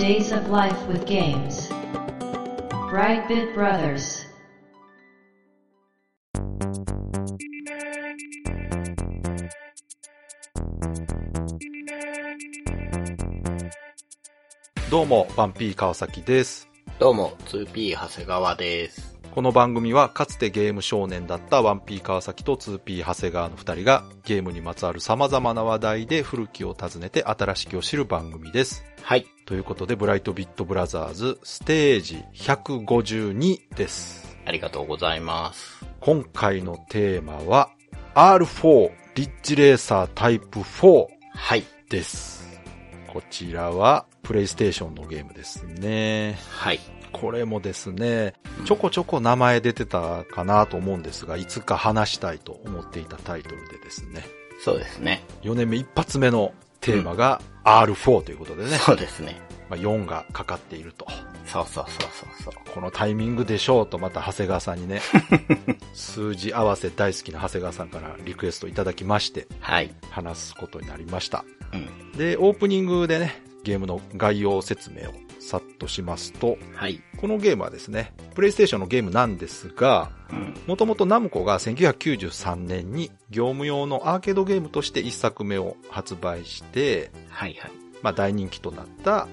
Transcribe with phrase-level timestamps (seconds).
[0.00, 1.68] Days of Life with Games.
[2.88, 4.24] Brightbit Brothers.
[14.90, 16.66] どうも、ワンピー川崎です。
[16.98, 19.09] どうも、2P 長谷川です。
[19.32, 28.84] この番組はかつてゲーム少年だったワンピー川崎と 2P 長谷川の二人がゲームにまつわる様々な話題で古きを訪ねて新しきを知る番組です。
[29.02, 29.26] はい。
[29.46, 34.36] ということで、ブライトビットブラザーズステージ152です。
[34.46, 35.86] ありがとうございます。
[36.00, 37.70] 今回のテーマは
[38.14, 41.62] R4 リッジレーサータイプ4はい。
[41.88, 42.60] です。
[43.06, 46.36] こちらはプレイステーションのゲームですね。
[46.48, 46.80] はい。
[47.12, 54.24] これもですね、ちょこちょこ名前出てたかなと思うんですが、いつか話したいと思っていたタイトルでですね、
[54.60, 55.22] そうですね。
[55.42, 59.40] 4年目一発目のテーマが R4 ということでね、そうですね。
[59.70, 61.06] まあ、4がかかっていると。
[61.46, 62.74] そうそうそうそうそう。
[62.74, 65.00] このタイミングでしょうとまた長谷川さんにね、
[65.94, 69.90] 数字合わせ大好きな長谷川さんからリクエストいただきまして、はい。
[70.10, 71.44] 話すことになりました。
[71.72, 72.12] うん。
[72.12, 77.02] で、オープニングでね、ゲームの概要説明をさっとしますと、はい。
[77.16, 80.54] このゲームはですね、プレイステーションのゲームなんですが、うん。
[80.66, 87.70] もともとナムコが1993年に業務用のアーケードゲームとして1作目を発売して、はいはい。
[88.02, 89.28] まあ大人気となった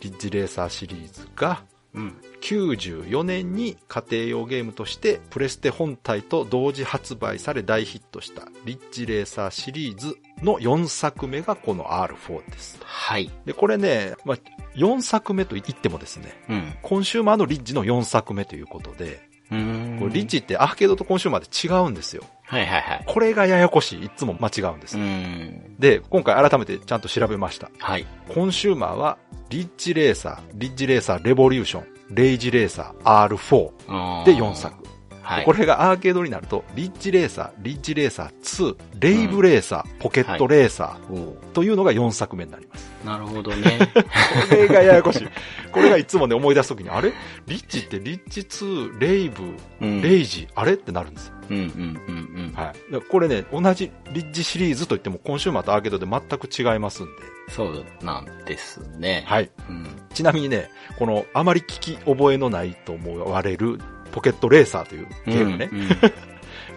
[0.00, 1.64] リッジレーサーシリーズが
[1.98, 2.16] うん。
[2.40, 12.78] 94年に家庭用ゲームとしてプレステ本体と同時発売され大ヒットしたリッジレーサーシリーズの4作目がこの R4 です。
[12.84, 13.30] はい。
[13.44, 14.38] で、これね、まあ、
[14.76, 16.74] 4作目と言ってもですね、うん。
[16.82, 19.98] コンシューマーのリッジの4作目ということで、うーん。
[19.98, 22.24] これリッジってアーケードとコンシューマーで違うんですよ。
[22.48, 23.04] はいはいはい。
[23.06, 24.06] これがややこしい。
[24.06, 24.96] いつも間違うんです。
[25.78, 27.70] で、今回改めてちゃんと調べました。
[27.78, 28.06] はい。
[28.34, 29.18] コンシューマーは、
[29.50, 34.74] リッジレーサー、リッジレーサーレボリューション、レイジレーサー R4 あーで4作。
[35.20, 35.44] はい。
[35.44, 42.90] これがアーケードになると、リッジレーサー、リッジレーサー2、レイブレーサー、ポケットレーサおーーというのが4作目になります。
[43.04, 43.78] なるほどね。
[44.48, 45.28] これがややこしい。
[45.70, 47.12] これがいつもね思い出すときに、あれ？
[47.46, 49.42] リッジってリッジ2、レイブ、
[49.82, 50.00] うん。
[50.00, 50.72] レイジ、あれ？
[50.72, 51.34] ってなるんですよ。
[51.50, 52.52] うんうんうんうん。
[52.54, 52.66] はい。
[52.66, 57.12] だからこれね、同じリッジシリーズといっても、コンシューマーとアーケードで全く違いますんで。
[57.50, 59.24] そうなんですね。
[59.26, 59.50] はい。
[59.68, 59.86] うん。
[60.12, 63.78] ちなみにね、このあまり聞き覚えのないと思われる
[64.12, 65.68] ポケットレーサーというゲームね。
[65.72, 65.88] うんうん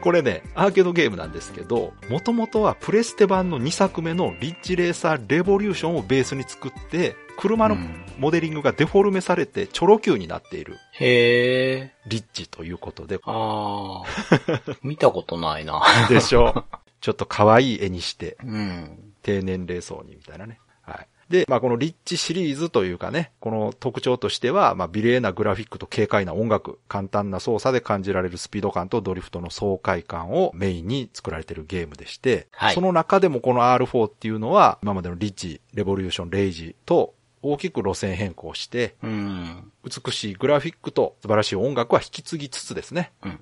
[0.01, 11.93] これね、アーケードゲームなんですけど、もともとはプレステ版の2作目のリッジレーサーレボリューションをベースに作って、車のうんモデリングがデフォルメされてチョロ Q になっているへえ。
[12.05, 14.05] リッジということで、ああ。
[14.83, 15.81] 見たことないな。
[16.07, 16.65] でしょ？
[16.99, 19.13] ちょっと可愛い絵にして、うん。
[19.23, 20.59] 低年齢層にみたいなね。
[20.83, 21.07] はい。
[21.29, 39.71] で、まあこのリッチシリーズというかね、この特徴としては、まあ美麗なグラフィックと軽快な音楽、簡単な操作で感じられるスピード感とドリフトの爽快感をメインに作られているゲームでして、はいその中でもこの R4 っていうのは、今までのリッチ、レボリューション、レイジと大きく路線変更して、うん。
[39.83, 43.39] 美しいグラフィックと素晴らしい音楽は引き継ぎつつですね、うん。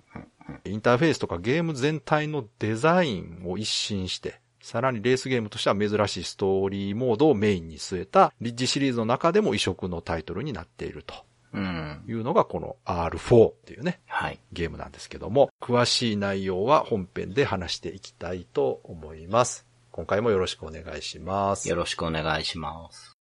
[0.66, 11.14] インターフェースとかゲーム全体のデザインを一新して、さらにレースゲームとしては珍しいストーリーモードをメインに据えた、リッジシリーズの中でも異色のタイトルになっていると
[11.54, 12.04] うん。
[12.08, 14.40] いうのがこの R4 っていうね、はい。
[14.54, 19.66] ゲームなんですけども、詳しい内容は本編で話していきたいと思います。
[19.92, 21.76] 今回もよろしくお願いしますよ。
[21.76, 23.19] ろしくお願いします。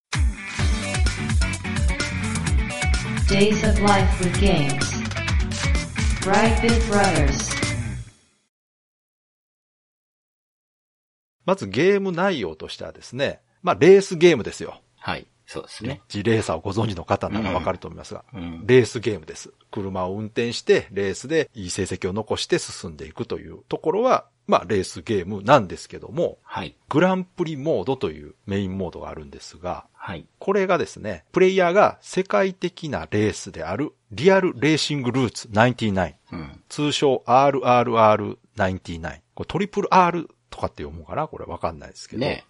[3.28, 4.72] Days of Life with Games.
[6.22, 7.52] Brightbit Brothers.
[11.44, 14.80] まずゲーム内容としてはですね、まあレースゲームですよ。
[14.96, 15.26] はい。
[15.44, 16.02] そうですリッね。
[16.08, 18.64] ジレーサーをご存知の方ならわかると思いますが、うん。
[18.66, 19.52] レースゲームです。
[19.70, 26.74] 車を運転して、レースでいい成績を残して進んでいくというところは、まあ、レースゲームなんですけども、はい。
[26.88, 30.26] グランプリモードというメインモードがあるんですが、はい。
[30.38, 36.62] これがですね、プレイヤーが世界的なレースである、リアルレーシングルーツ99、うん。
[36.70, 39.20] 通称 RRR99。
[39.34, 41.28] これトリプル R とかって読むのかな？
[41.28, 42.20] これわかんないですけど。
[42.20, 42.46] ね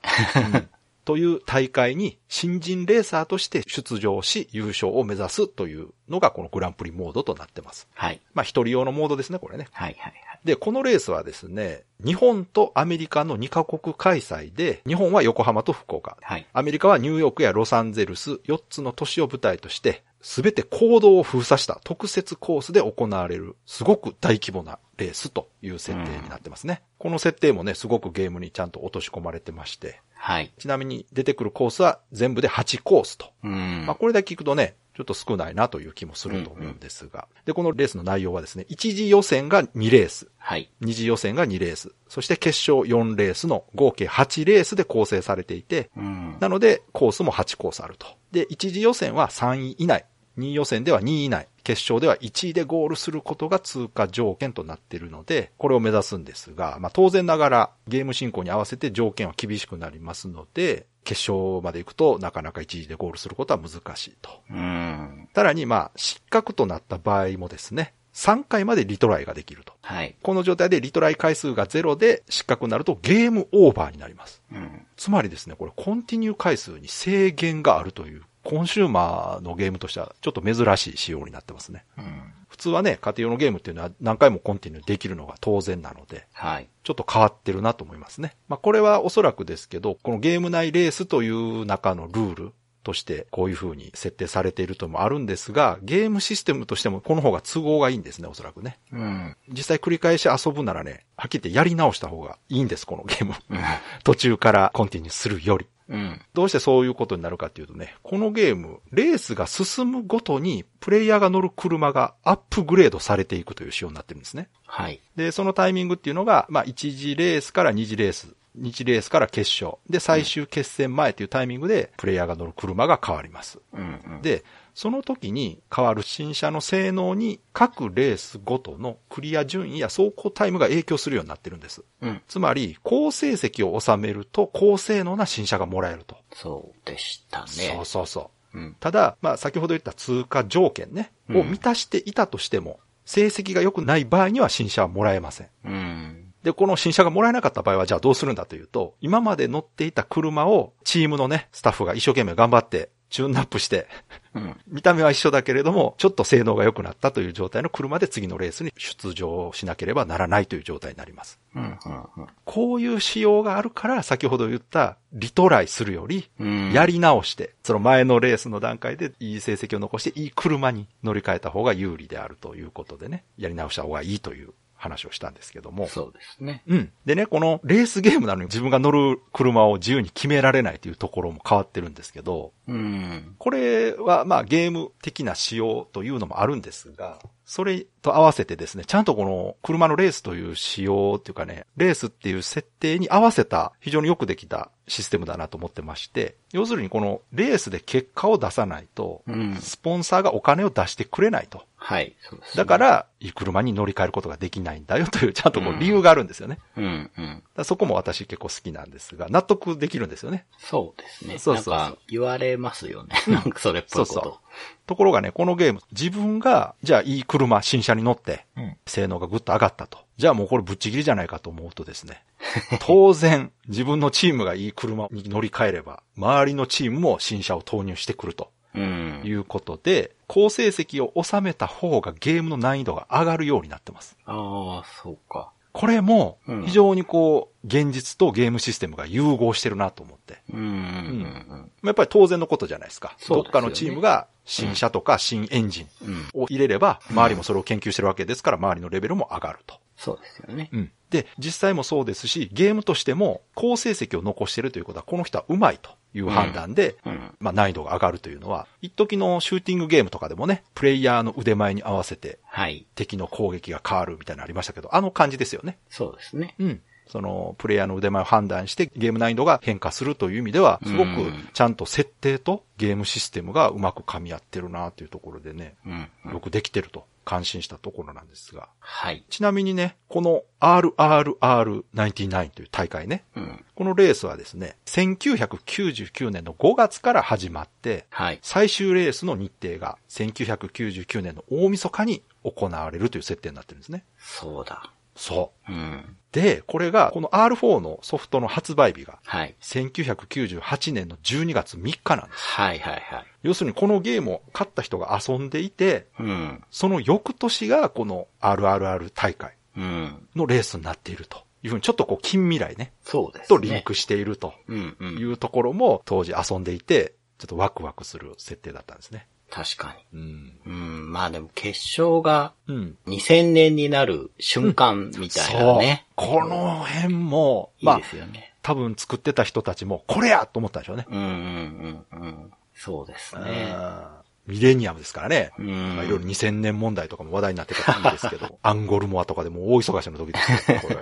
[0.55, 0.69] うん
[1.09, 7.89] という大会に新人レーサーとして出場し優勝を目指すというのがこのグランプリモードとなってます。
[7.95, 8.21] はい。
[8.35, 9.69] まあ一人用のモードですね、これね。
[9.73, 10.15] はいはい
[10.45, 16.17] で、このレースはですね、日本とアメリカの2カ国開催で、日本は横浜と福岡。
[16.21, 16.47] はい。
[16.53, 26.83] アメリカはニューヨークやロサンゼルス4つの都市を舞台として、すべて行動を封鎖した特設コースで行われる、すごく大規模なレースという設定になってますね。
[26.99, 30.53] この設定もね、すごくゲームにちゃんと落とし込まれてまして、はい。
[30.59, 33.33] ちなみに出てくるコースは全部で8コースと。
[33.45, 33.87] うん。
[33.87, 37.29] まあ、これだけ聞くとね、ちょっと少ないなという気もすると思うんですが。
[37.45, 40.73] で、このレースの内容はですね、一次予選が2レース、はい。
[40.81, 46.37] 二次予選が2レース、そして決勝4レースの合計8レースで構成されていて、うん。
[46.41, 48.09] なのでコースも8コースあると。
[48.33, 50.05] で、一次予選は3位以内、
[50.39, 64.31] 二次予選では2位以内、決勝では1位でゴールすることが通過条件となっているので、これを目指すんですが、まあ当然ながらゲーム進行に合わせて条件は厳しくなりますので、決勝まで行くとなかなか1位でゴールすることは難しいと。
[64.51, 65.29] うん。
[65.35, 69.73] さらにまあ失格となった場合もですね、3回までリトライができると。
[69.81, 70.17] はい。
[70.23, 74.43] この状態でリトライ回数がゼロで失格になるとゲームオーバーになります。
[74.53, 74.87] うん。
[74.97, 81.85] つまりですね、これコンティニュー回数に制限があるという、コンシューマーのゲームとしてはちょっと珍しい仕様になってますね。
[81.99, 82.05] うん。
[82.49, 86.69] 普通はね、家庭用のゲームっていうのは何回もコンティニューできるのが当然なので、はい。
[86.83, 88.35] ちょっと変わってるなと思いますね。
[88.49, 92.53] まあこれはおそらくですけど、このゲーム内レースという中のルール
[92.89, 98.79] としてこういう風に設定されているともあるんですが、ゲームシステムとしてもこの方が都合がいいんですね、おそらくね。
[98.93, 99.37] うん。
[99.51, 103.35] 実際繰り返し遊ぶならね、はっきり言ってやり直した方がいいんです、このゲーム。
[103.51, 103.59] うん。
[104.05, 105.67] 途中からコンティニューするより。
[105.89, 106.21] うん。
[106.35, 114.49] どうしてそういうことになるかっていうとね、このゲーム、レースが進むごとに、プレイヤーが乗る車がアップグレードされていくという仕様になってるんですね。
[114.67, 115.01] はい。
[115.17, 123.61] で、そのタイミングっていうのが、まあ、1次レースから2次レース、2次レースから決勝、で、最終決戦前というタイミングで、プレイヤーが乗る車が変わります。
[123.73, 124.01] うん。
[124.05, 124.23] うん。
[124.23, 124.45] で、
[124.75, 131.85] その時に変わる新車の性能に各レースごとのクリア順位や走行タイムが影響するようになってるんです。
[132.01, 132.23] うん。
[132.29, 136.17] つまり、高成績を収めると高性能な新車がもらえると。
[136.33, 137.47] そうでしたね。
[137.47, 138.59] そうそうそう。
[138.59, 138.77] うん。
[138.79, 145.49] ただ、まあ先ほど言った通過条件ね、うんを満たしていたとしても、成績が良くない場合には新車はもらえません。
[145.65, 146.28] うん。
[146.43, 153.87] で、この新車がもらえなかった場合は、じゃあどうするんだというと、今まで乗っていた車をチームのね、スタッフが一生懸命頑張って、チューンナップして、
[154.35, 154.57] うん。
[154.69, 161.41] 見た目は一緒だけれども、ちょっと性能が良くなったという状態の車で次のレースに出場しなければならないという状態になります。
[161.55, 161.63] うん。
[161.63, 162.27] うん。
[162.45, 166.73] こういう仕様があるから、先ほど言ったリトライするより、うん。
[166.73, 175.89] やり直して、その前のレースの段階でいい成績を残していい車に乗り換えた方が有利であるということでね、やり直した方がいいという話をしたんですけども。
[175.89, 176.63] そうですね。
[176.69, 176.93] うん。
[177.05, 183.35] でね、このレースゲームなのに自分が乗る車を自由に決められないというところも変わってるんですけど、うん。
[183.39, 199.57] これはまあゲーム的な仕様というのもあるんですが、それと合わせてですね、ちゃんとこの車のレースという仕様っていうかね、レースっていう設定に合わせた非常によくできたシステムだなと思ってまして、要するにこのレースで結果を出さないと、うん。
[199.57, 201.65] スポンサーがお金を出してくれないと。
[201.77, 202.15] はい。
[202.21, 206.59] そうです、だか、ら、いい車に乗り換えることができないんだよという、ちゃんとこう理由があるんですよね。
[206.77, 206.85] うん。
[206.85, 207.11] うん。
[207.17, 210.45] だからそこも私結構好きなんですが、納得できるんですよね。
[210.59, 211.39] そうですね。
[211.39, 213.15] そうそうそう言われますよね。
[213.33, 214.13] なんかそれっぽいこと。
[214.13, 219.99] そうそうところがね、このゲーム、自分が、じゃあいい車、新車に乗って、うん性能がぐっと上がったと。
[220.17, 222.25] じゃあもうこれぶっちぎりじゃないかと思うとですね、
[222.81, 229.21] 当然、自分のチームがいい車に乗り換えれば、周りのチームも新車を投入してくるとうん。
[229.25, 234.17] いうことで、高成績を収めた方がゲームの難易度が上がるようになってます。
[234.25, 235.51] ああ、そうか。
[235.79, 240.43] これもうん、非常にこう、現実とゲームシステムが融合してるなと思って。
[240.53, 240.61] うん。
[240.61, 241.71] うん。
[241.85, 243.15] やっぱり当然のことじゃないですか。
[243.19, 245.87] すよねどっかのチームが新車とか新エンジン
[246.35, 246.43] うん。
[246.43, 249.77] を入れれば、周りもそれを研究してるわけですから、周りのレベルも上がると。
[249.97, 250.69] そうですよね。
[250.73, 250.93] うん。
[251.11, 257.35] で、実際もそうですし、ゲームとしても高成績を残してるということは、この人は上手いという判断で、うん。
[257.41, 262.87] まあ難易度が上がるというのは、一時のシューティングゲームとかでもね、プレイヤーの腕前に合わせてはい。
[262.95, 265.79] 敵の攻撃が変わるみたいなのありましたけど、あの感じですよね。
[265.91, 266.55] そうですね。
[266.59, 266.83] うん。
[267.09, 276.09] その、プレイヤーの腕前を判断してゲーム難易度が変化するという意味では、すごくうんちゃんと設定とゲームシステムがうまく噛み合ってるなというところでね、うん。
[276.27, 278.71] うんよくできてると感心したところなんですが。
[278.79, 279.23] はい。
[279.29, 283.63] ちなみにね、この RRR99 という大会ね、うん。
[283.75, 288.39] このレースはですね、1999年の5月から始まって、はい。
[288.41, 294.07] 最終レースの日程が1999年の大晦日に行われるという設定になってるんですね。
[294.17, 294.91] そうだ。
[295.15, 295.73] そう。
[295.73, 296.17] うん。
[296.33, 299.55] で、これが、この R4 のソフトの発売日が、はい。
[299.63, 302.43] 1998年の12月3日なんです。
[302.53, 303.27] はいはいはい。
[303.43, 306.63] 要するにこのゲームを買った人が遊んでいて、うん。
[306.71, 310.29] その翌年がこの RRR 大会うん。
[310.35, 313.47] のレースになっているというふうに、ちょっとこう近未来ね、そうですね。
[313.49, 314.97] とリンクしているといん。
[315.33, 319.29] うところも当時遊んでいて、ちょっとワクワクする設定だったんですね。
[319.51, 320.19] 確かに。
[320.19, 320.53] うん。
[320.67, 322.99] うん、まあでも決勝がうん。
[323.07, 326.07] 2000年になる瞬間みたいなね。
[326.19, 326.41] そう。
[326.41, 328.55] この辺も、まあいいで、すよね。
[328.63, 331.07] 多分作ってた人たちも、これやと思ったんでしょうね。
[331.09, 332.53] うんうんうんうん。
[332.75, 333.75] そうですね。
[333.75, 335.51] うんミレニアムですからね。
[335.59, 340.97] うんまあ、いろいろ2000年問題とかも話題になってたらいいですけど、 アンゴルモアとかでも大忙しの時ですよ、これ。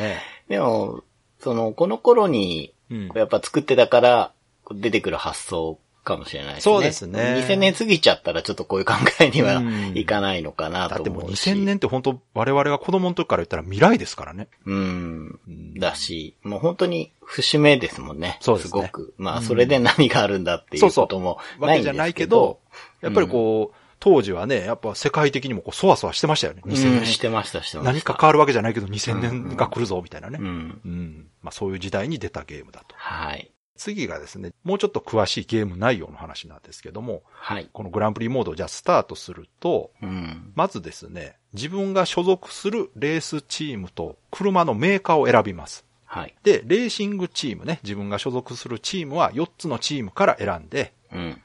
[0.00, 0.20] ね
[0.50, 1.04] でも、
[1.38, 4.32] その、この頃に、うんやっぱ作ってたから、
[4.72, 6.74] 出てくる発想かもしれないですね。
[6.74, 11.50] そうですね2000年過ぎちゃったらちょっとこういう考えにはうんいかないのかなとだってもう思うし。
[11.50, 14.48] 2000年って本当我々が子供の時から言ったら未来ですからね。
[14.66, 15.74] うんうん。
[15.74, 18.38] だし、もう本当に節目ですもんね。
[18.40, 19.14] そうですねごく。
[19.18, 21.92] まあ、それで何があるんだっていそううそうこともわないんですけど。
[21.92, 22.60] けじゃないけど、
[23.02, 26.62] やっぱりこう、当時はね、やっぱ世界的にもこう、そわそわしてましたよね。
[26.64, 27.06] うん、2000年。
[27.06, 27.92] してました、してました。
[27.92, 30.38] 何か変わるわけじゃないけど、2000年が来るぞ、みたいなね。
[30.40, 30.50] ううん。
[30.50, 31.26] ん。
[31.42, 32.94] まあそういう時代に出たゲームだと。
[32.96, 33.50] はい。
[33.80, 37.70] 次がですね、もうちょっと詳しいゲーム内容の話なんですけども、はい。
[37.72, 40.52] このグランプリモードをじゃあスタートすると、うん。
[40.54, 45.86] まずですね、自分が所属するレースチームと車のメーカーを選びます。
[46.04, 46.34] はい。
[46.42, 51.20] で、レーシングチームね、自分が所属するチームは4つのチームから選んで、うん。
[51.20, 51.40] うん。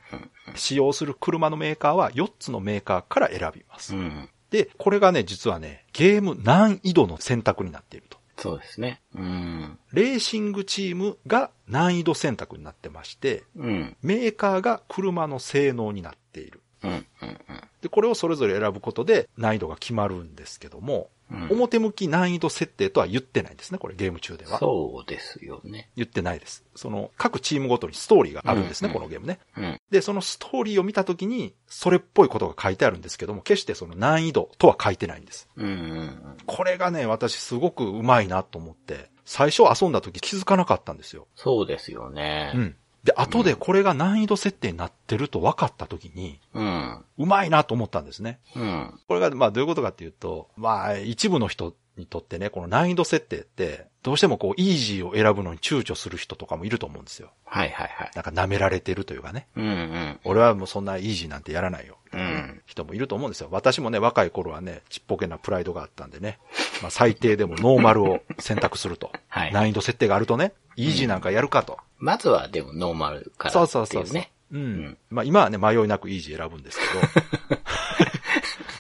[0.56, 3.96] 使用する車のメーカーは4つのメーカーから選びます。
[3.96, 4.30] うん。
[4.50, 8.18] で、これがね、実はね、ゲーム難易度の選択になっていると。
[8.38, 9.01] そうですね。
[9.15, 9.80] うん。
[9.94, 13.98] レーシングチームが難易度選択になってまして、うん。
[14.01, 16.62] メーカーが車の性能になっている。
[16.86, 17.27] うん。
[17.27, 17.38] うん。
[17.82, 21.48] で、これをそれぞれ選ぶことで難易度が決まるんですけども、うん。
[21.51, 24.60] 表向き難易度設定とは言ってないんですね、これゲーム中では。
[24.60, 25.89] そうですよね。
[25.96, 26.63] 言ってないです。
[26.75, 29.39] その、各チームごとにストーリーがあるんですね、うんこのゲームね。
[29.58, 29.82] うん。
[29.89, 35.50] で、そのストーリーを見たときに、それっぽいことが書いてあるんですけども、決してその難易度とは書いてないんです。
[35.56, 35.68] うん。
[35.68, 35.72] う
[36.04, 36.38] ん。
[36.46, 41.27] これがね、私すごくうまいなと思って、最初遊んだ時気づかなかったんですよ。
[41.36, 42.51] そうですよね。
[42.56, 42.75] うん。
[43.05, 47.05] で、後でこれが難易度設定になってると分かった時に、うん。
[47.19, 48.39] うまいなと思ったんですね。
[48.55, 49.00] うん。
[49.07, 57.31] これが、まあどういうことかっていうと、まあ一部の人にとってね、この難易度設定って、どうしてもこう、イージーを選ぶのに躊躇する人とかもいると思うんですよ。
[57.45, 58.12] はいはいはい。
[58.15, 59.47] なんか舐められてるというかね。
[59.55, 60.19] うんうん。
[60.24, 61.97] 俺はもうそんなイージーなんてやらないよ。
[62.12, 62.62] うん。
[62.65, 63.50] 人もいると思うんですよ。
[63.51, 66.39] 私もね、若い頃はね、ちっぽけなプライドがあったんでね。
[66.81, 69.12] まあ最低でもノーマルを選択すると。
[69.29, 71.77] はい難易度設定があるとね、イージーなんかやるかと。
[71.97, 74.09] まずはでもノーマルからそうっていうね。
[74.09, 74.31] そうそうそう。
[74.51, 74.61] うん。
[74.61, 77.65] うんまあ今はね、迷いなくイージー選ぶんですけど。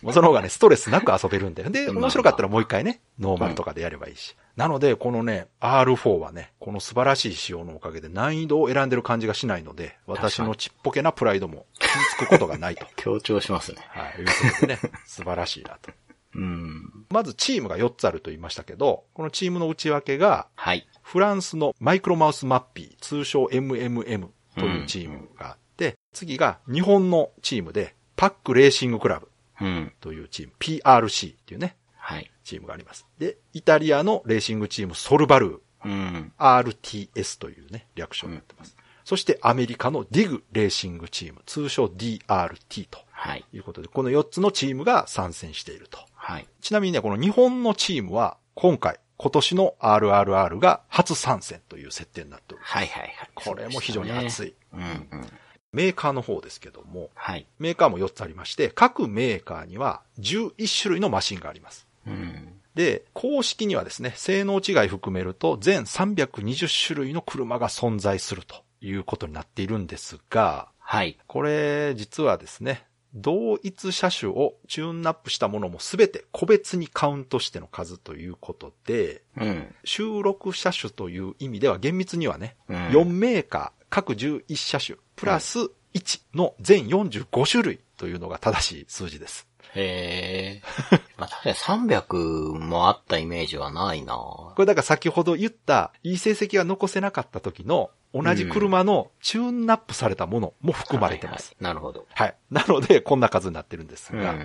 [0.05, 1.63] もうその方がね、ストレスなく遊べるんで。
[1.63, 4.35] で、面白かったらもう一回ね、ノーマルとかでやればいいし。
[4.55, 12.85] なので、このね、R4 はね、この素晴らしい仕様のおかげで難易度を選んでる感じがしないので、私のちっぽけなプライドも傷つくことがないと。
[12.97, 13.79] 強調しますね。
[13.89, 15.91] はい、いうことでね、素晴らしいなと。
[16.35, 17.05] うん。
[17.09, 20.87] まずチームが4つあると言いましたけど、このチームの内訳が、はい。
[21.01, 24.27] フランスのマイクロマウスマッピー、通称 MMM
[24.57, 29.29] というチームがあって、次が日本のチームで、パックレーシングクラブ
[29.61, 29.93] うん。
[30.01, 32.29] というチーム、PRC っていうね、はい。
[32.43, 33.05] チームがあります。
[33.17, 36.33] で、イタリアのレーシングチーム、ソルバルー、うん。
[36.37, 38.75] RTS というね、略称になってます。
[39.05, 43.45] そしてアメリカのディグレーシングチーム、通称 DRT とはい。
[43.53, 45.99] いうことで、この4つのチームが参戦していると。
[46.25, 46.47] はい。
[46.59, 52.73] ちなみにね、この日本のチームは、今回、今年の RRR が初参戦という設定になっております。
[52.73, 53.29] はいはいはい。
[53.35, 54.47] これも非常に熱い。
[54.47, 54.53] い。
[54.73, 54.83] うんう
[55.17, 55.27] ん。
[55.71, 57.45] メーカーの方ですけども、はい。
[57.59, 61.85] メーカーも4つありまして、各メーカーには11種類のマシンがあります。
[62.07, 62.59] うん。
[62.73, 71.19] で、公式にはですね、性能違い含めると全320種類の車が存在するということになっているんですが、はい。
[71.27, 79.75] これ実はですね、同一車種をチューンナップしたものもすべて個別にカウントしての数ということで、うん。
[79.85, 85.59] 収録車種という意味では厳密にはね、うん4メーカー各11車種プラス
[85.93, 89.47] 1の全45種類というのが正しい数字です。
[89.73, 90.61] へえ。
[91.17, 101.55] まあ、確かに300もあったイメージはないなこれだから先ほど言ったいい成績が残せなかった時の同じ車のチューンナップされたものも含まれてます。
[101.59, 102.05] はいはいなるほど。
[102.13, 102.35] はい。
[102.49, 104.35] なので、こんな数になってるんですうんが、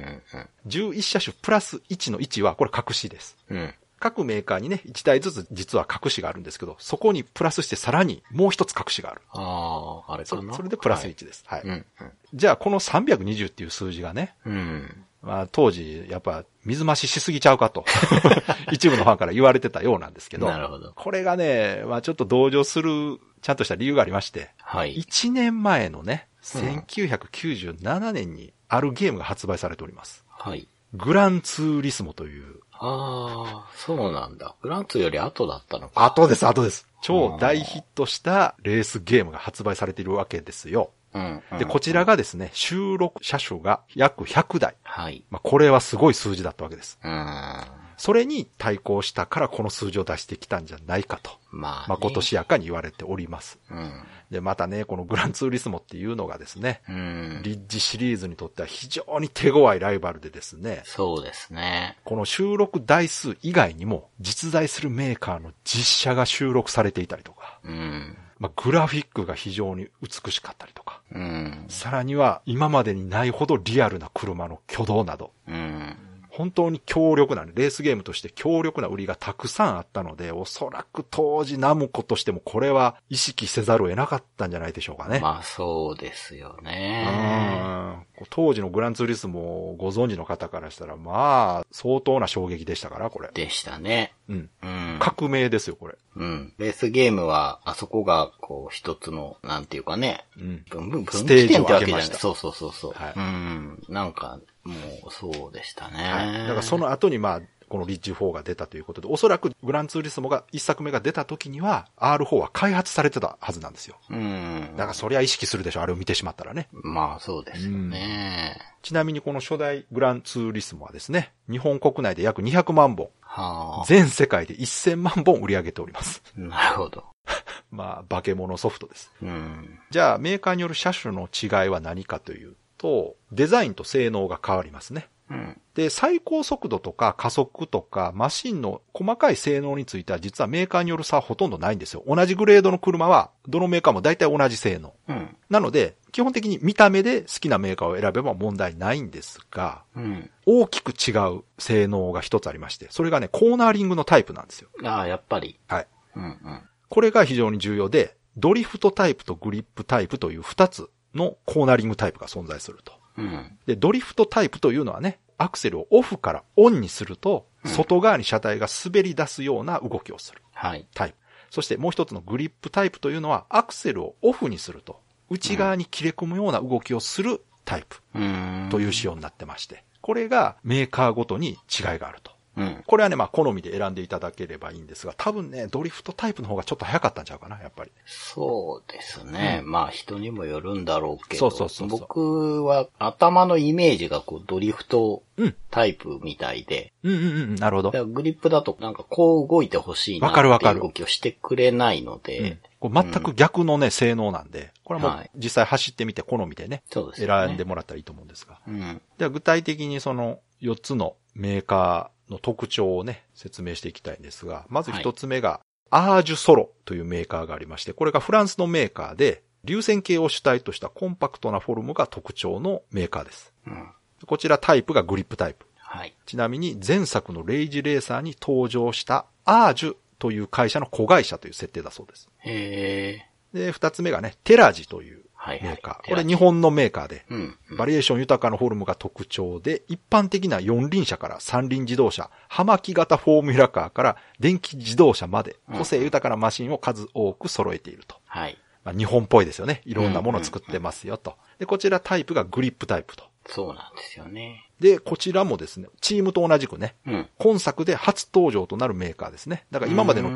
[0.66, 3.36] 11車種プラス1の1はこれ隠しです。
[3.48, 3.58] うん。
[3.58, 3.74] うん。
[4.00, 9.20] 各メーカーにね、1台ずつ実は隠しがあるんですけど、そこにプラスしてさらにもう一つ隠しがある。
[9.30, 10.54] ああ、あれそかな？
[10.54, 11.44] それでプラスはい1です。
[11.46, 11.62] はい。
[11.62, 11.84] うん。
[12.32, 14.52] じゃあ、この320っていう数字がね、うん。
[14.52, 15.04] うん。
[15.22, 17.84] まあ、当時、やっぱ、水増ししすぎちゃうかと、
[18.72, 20.92] 一部のファンから言われてたようなんですけど、なるほど。
[20.94, 24.96] これがね、まあ、ちょっと同情する、ちゃんとした理由がありまして、はい。
[24.96, 30.24] 1年前のね、うん1997年にあるゲームが発売されております。
[30.30, 30.66] はい。
[30.94, 34.54] グランツーリスモという、ああ、そうなんだ。
[34.62, 36.04] グランツより後だったのか。
[36.04, 36.86] 後です、後です。
[37.02, 40.90] 超大ヒットしたレースゲームが発売されているわけですよ。
[41.12, 41.42] うん。
[41.52, 42.04] うんで、こちら。
[42.04, 44.76] がですね、収録車種が約100台。
[44.82, 45.24] はい。
[45.30, 46.98] まあ、これはすごい数字だったわけです。
[47.04, 47.79] うん。
[48.00, 51.86] まそれに対抗したからこの数字を出してきたんじゃないかと、あ、ね。
[51.88, 53.58] まことしやかに言われております。
[53.70, 54.02] うん。
[54.30, 57.40] で、またね、このグランツーリスモっていうのがですね、うん。
[57.44, 61.98] リッジシリーズにとっては非常に手強いライバルでですね、そうですね。
[62.04, 68.16] この収録台数以外にも実在するメーカーの実写が収録されていたりとか、うん。
[68.38, 71.66] まあ、グラフィックが非常に美しかったりとか、うん。
[71.68, 75.96] さらには今までにないほどリアルな車の挙動など、うん。
[76.40, 85.20] 本当に強力な、レースゲームとして強力な売りがたくさんあったので、おそらく当時ナムコとしてもこれは意識せざるを得なかったんじゃないでしょうかね。
[85.20, 87.04] まあ、そうですようね。
[87.04, 93.30] ん当時のグランツーリスモをご存知の方からしたら、まあ、相当な衝撃でしたから、これ。
[93.34, 94.14] でしたね。
[94.28, 94.50] うん。
[94.62, 94.98] うん。
[94.98, 95.96] 革命ですよ、これ。
[96.16, 96.54] うん。
[96.58, 100.64] レースゲームは、あそこが、こう、一つの、なんていうかね、うん。
[100.70, 102.06] 分分分ステージを岐点ってわけじゃない。
[102.06, 102.92] 上げましたそうそうそうそう。
[102.94, 103.82] はいうん。
[103.88, 104.74] なんか、も
[105.08, 106.02] う、そうでしたね。
[106.02, 106.38] はい。
[106.42, 107.40] だからその後にまあ、
[107.70, 113.96] このリッジ4が出たということで、おそらくグランツーリスモが一作目が出た時には、R4 は開発されてたはずなんですよ。
[114.10, 114.72] うん。
[114.72, 116.68] だからそりゃ意識するでしょ、あれを見てしまったらね。
[116.72, 118.58] まあ、そうですよね。
[118.82, 126.22] ちなみにこの初代グランツーリスモはですね、日本国内で約200万本、は全世界で1000万本売り上げております。
[126.36, 126.40] あ。
[126.40, 127.04] なるほど。
[127.70, 129.12] まあ、化け物ソフトです。
[129.22, 129.78] うん。
[129.90, 135.08] じゃあ、メーカーによる車種の違いは何かというと、デザインと性能が変わりますね。
[135.28, 135.60] うん。
[135.74, 142.02] で、最高速度とか加速とかマシンの細かい性能については実はメーカーによる差はほとんどないんですよ。
[142.06, 144.94] 同じグレードの車はどのメーカーも大体同じ性能。
[145.08, 145.36] うん。
[145.50, 150.30] なので、基本的に見た目で好きなメーカーを選べば問題ないんですが、うん。
[150.46, 154.70] 大きく違う性能が一つありまして、それがね、コーナーリングのタイプなんですよ。
[154.84, 155.60] ああ、やっぱり。
[155.68, 155.86] はい。
[156.16, 156.62] うんうん。
[156.88, 162.92] これが非常に重要で、ドリフトタイプとグリップタイプという二つのコーナーリングタイプが存在すると。
[163.16, 163.58] うん。
[163.66, 170.86] で、ドリフトタイプというのはね、アクセルをオフからオンにすると、うん外側に車体が滑り出すような動きをするはい。
[170.94, 171.16] タイプ。
[171.50, 178.68] そしてもう一つのグリップタイプというのは、アクセルをオフにすると、内側に切れ込むような動きをするタイプうん。
[178.70, 182.32] という仕様になってまして、これがメーカーごとに違いがあると。
[182.56, 182.84] うん。
[182.86, 187.90] これはね、まあ、好みで選んでいただければいいんですが、多分ね、ドリフトタイプの方がちょっと早かったんちゃうかな、やっぱり。
[188.06, 189.60] そうですね。
[189.64, 191.50] まあ人にもよるんだろうけど。
[191.50, 196.92] そうそうそうそう僕は頭のイメージがこうドリフトうんタイプみたいで。
[197.02, 202.38] うんうんうん、なるほどグリップだとなんかこう動いてほしいなわかるわかるっていう動きをしてくれないので。
[202.40, 207.46] うんこれ全く逆のね、性能なんで、これはもうはい実際走ってみて好みでね、そうですよね。
[207.48, 208.58] 選んでもらったらいいと思うんですが。
[208.66, 209.02] うん。
[209.18, 223.52] では具体的にその4つのメーカーの特徴をね、説明していきたいんですが、まず1つ目が、アージュソロというメーカーがありまして、これがフランスのメーカーで、流線形を主体としたコンパクトなフォルムが特徴のメーカーです。
[223.66, 223.90] うん。
[224.26, 225.66] こちらタイプがグリップタイプ。
[225.76, 226.14] はい。
[226.24, 232.28] ちなみに前作のレイジレーサーに登場したアージュという会社の子会社という設定だそうです。
[232.38, 233.58] へえ。
[233.58, 236.08] で、二つ目がね、テラジというメーカー。
[236.08, 237.56] これ日本のメーカーで、うん。
[237.76, 248.16] バリエーション豊かなフォルムが特徴で、一般的な四輪車から三輪自動車、葉巻型フォーミュラカーから電気自動車まで、個性豊かなマシンを数多く揃えていると。
[248.26, 248.58] はい。
[248.84, 249.82] まあ、日本っぽいですよね。
[249.84, 251.36] いろんなものを作ってますよと。
[251.58, 253.24] で、こちらタイプがグリップタイプと。
[253.46, 254.68] そうなんですよね。
[254.80, 257.28] で、こちらもですね、チームと同じくね、うん。
[257.38, 259.66] 今作で初登場となるメーカーですね。
[259.70, 260.32] だから今までのん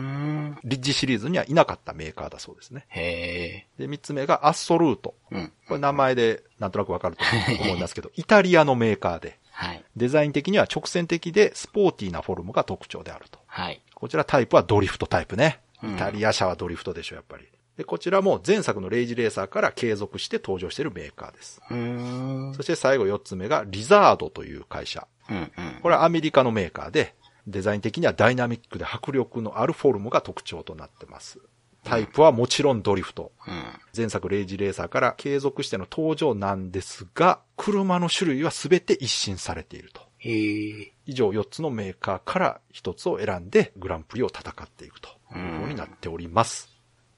[0.64, 2.86] リッジシリーズにはいなかったメーカーだそうですね。
[2.88, 3.82] へえ。
[3.82, 5.14] で、三つ目がアッソルート。
[5.30, 5.52] うん。
[5.68, 7.24] これ名前でなんとなくわかると
[7.62, 9.84] 思いますけど、 イタリアのメーカーで、はい。
[9.96, 13.38] デザイン的には直線的でスポーティーなフォルムが特徴であると。
[13.46, 13.80] はい。
[13.94, 15.60] こちらタイプはドリフトタイプね。
[15.82, 17.44] うんイタリア車はドリフトでしょ、やっぱり。
[17.76, 21.60] で、こちらも前作のレイジレーサーから継続して登場しているメーカーです。
[22.56, 25.06] そして最後四つ目がリザードという会社。
[25.28, 25.50] うんうん。
[25.82, 27.14] これはアメリカのメーカーで、
[27.46, 31.40] デザイン的にはダイナミックで迫力のあるフォルムが特徴となってます。
[31.84, 33.30] タイプはもちろんドリフト。
[33.46, 33.64] うん。
[33.94, 40.00] 前作レイジレーサーから継続しての登場なんですが、車の種類は全て一新されていると。
[40.26, 46.70] 以上4つのメーカーから1つを選んでグランプリを戦っていくというふうになっております。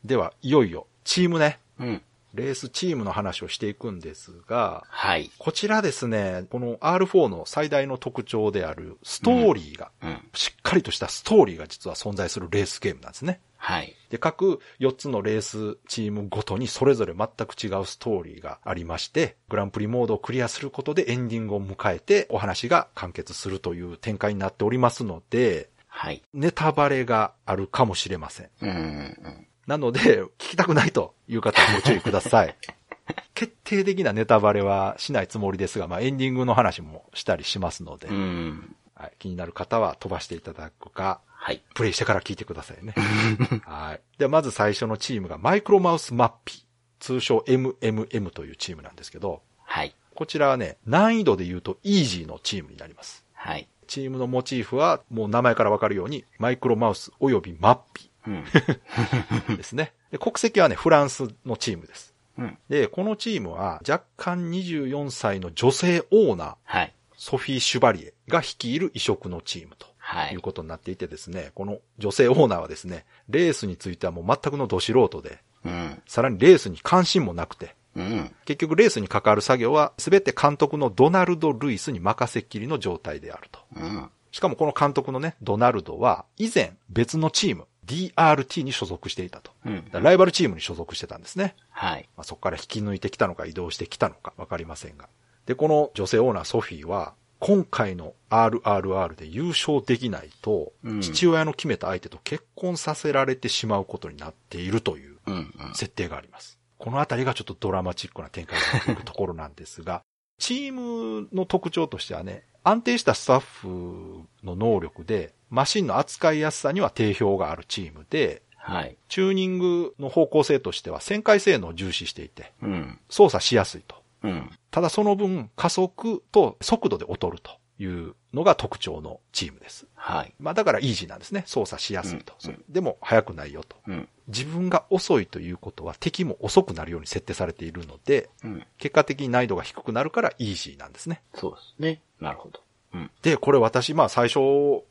[0.05, 2.03] では、いよいよチームね、うん。
[2.37, 5.31] レースチームの話をしていくんですが、はい。
[5.38, 10.18] こちらですね、この R4 の最大の特徴であるストーリーが、うん。
[10.35, 13.40] しっかりとしたストーリーが実は存在するレースゲームなんですね。
[13.57, 13.96] はい。
[14.11, 26.22] で、各4つのレースチームごとにそれぞれ全く違うストーリーがありまして、グランプリモードをクリアすることでエンディングを迎えてお話が完結するという展開になっておりますので、はい。
[26.35, 28.51] ネタバレがあるかもしれません。
[28.61, 29.46] うんうん。
[29.66, 32.55] なので、聞きたくないという方はご注意ください。
[33.35, 38.76] 決定的なネタバレはしないつもりですが、まあエンディングの話もしたりしますので、うん。
[38.94, 41.62] はい、気になる方は飛ばしていただくか、はい。
[41.74, 42.94] プレイしてから聞いてくださいね。
[43.64, 44.00] はい。
[44.18, 46.61] で、まず最初のチームがマイクロマウスマッピー、
[46.98, 49.94] 通称 MMM というチームなんですけど、はい。
[50.14, 53.24] こちらはね、難易度で言うとイージーのチームになります。
[53.35, 53.68] はい。
[53.87, 57.95] チームのモチーフは、もう名前からわかるように、マイクロマウス及びマッピ
[58.27, 58.43] うん。
[58.43, 59.93] ー ですね。
[60.11, 62.15] で国籍はね、フランスのチームです。
[62.39, 62.59] うん。
[62.69, 66.93] で、このチームは若干24歳の女性オーナー、はい。
[67.17, 69.87] ソフィー・シュバリエが率いる異色のチームと。
[69.99, 70.41] はいいう。
[70.41, 76.03] ことになっていてですね、この女性オーナーはですね、レースについてはもう全くのど素人で、うん。
[76.07, 78.31] さらにレースに関心もなくて、うん。
[78.45, 83.61] 結局レースに関わる作業は全て監督のドナルド・ルイスに任せっきりの状態であると。
[83.75, 84.11] うん。
[84.31, 89.53] しかもこの監督のね、ドナルドは以前別のチーム、DRT に所属していたと。
[89.64, 91.55] うんライバルチームに所属してたんですね。
[91.70, 92.09] はい。
[92.16, 95.09] まあ、そこから引き抜いてきたのか移動してきたのかわかりませんが。
[95.46, 105.35] で、この女性オーナーソフィーは、今回の RRR で優勝できないと、うん父親の決めた相手と結婚させられてしまうことになっているといううん。
[105.35, 105.75] うん。
[105.75, 106.59] 設定があります。
[106.79, 110.03] このあたりがちょっとドラマチックな展開になっていくところなんですが、
[110.38, 118.96] チームの特徴としてはね、安定したスタッフの能力で、マシンの扱いやすさには定評があるチームで、はい。
[119.09, 122.98] チューニングの方向性としては旋回性能を重視していて、うん。
[123.09, 123.96] 操作しやすいと。
[124.24, 124.50] うん。
[124.72, 129.87] ただその分、加速と速度で劣るというのが特徴のチームです。
[129.94, 130.35] はい。
[130.40, 131.44] まあだからイージーなんですね。
[131.46, 132.35] 操作しやすいと。
[132.44, 133.76] うんうんでも速くないよと。
[133.87, 134.09] うん。
[134.26, 138.66] 自分が遅いということは敵も遅くなるように設定されているので、うん。
[138.78, 141.22] 結果的に難易度が低くなるからイージーなんですね。
[141.35, 142.02] そうですね。
[142.20, 142.61] なるほど。
[142.96, 143.11] うん。
[143.22, 144.40] で、これ私、まあ最初、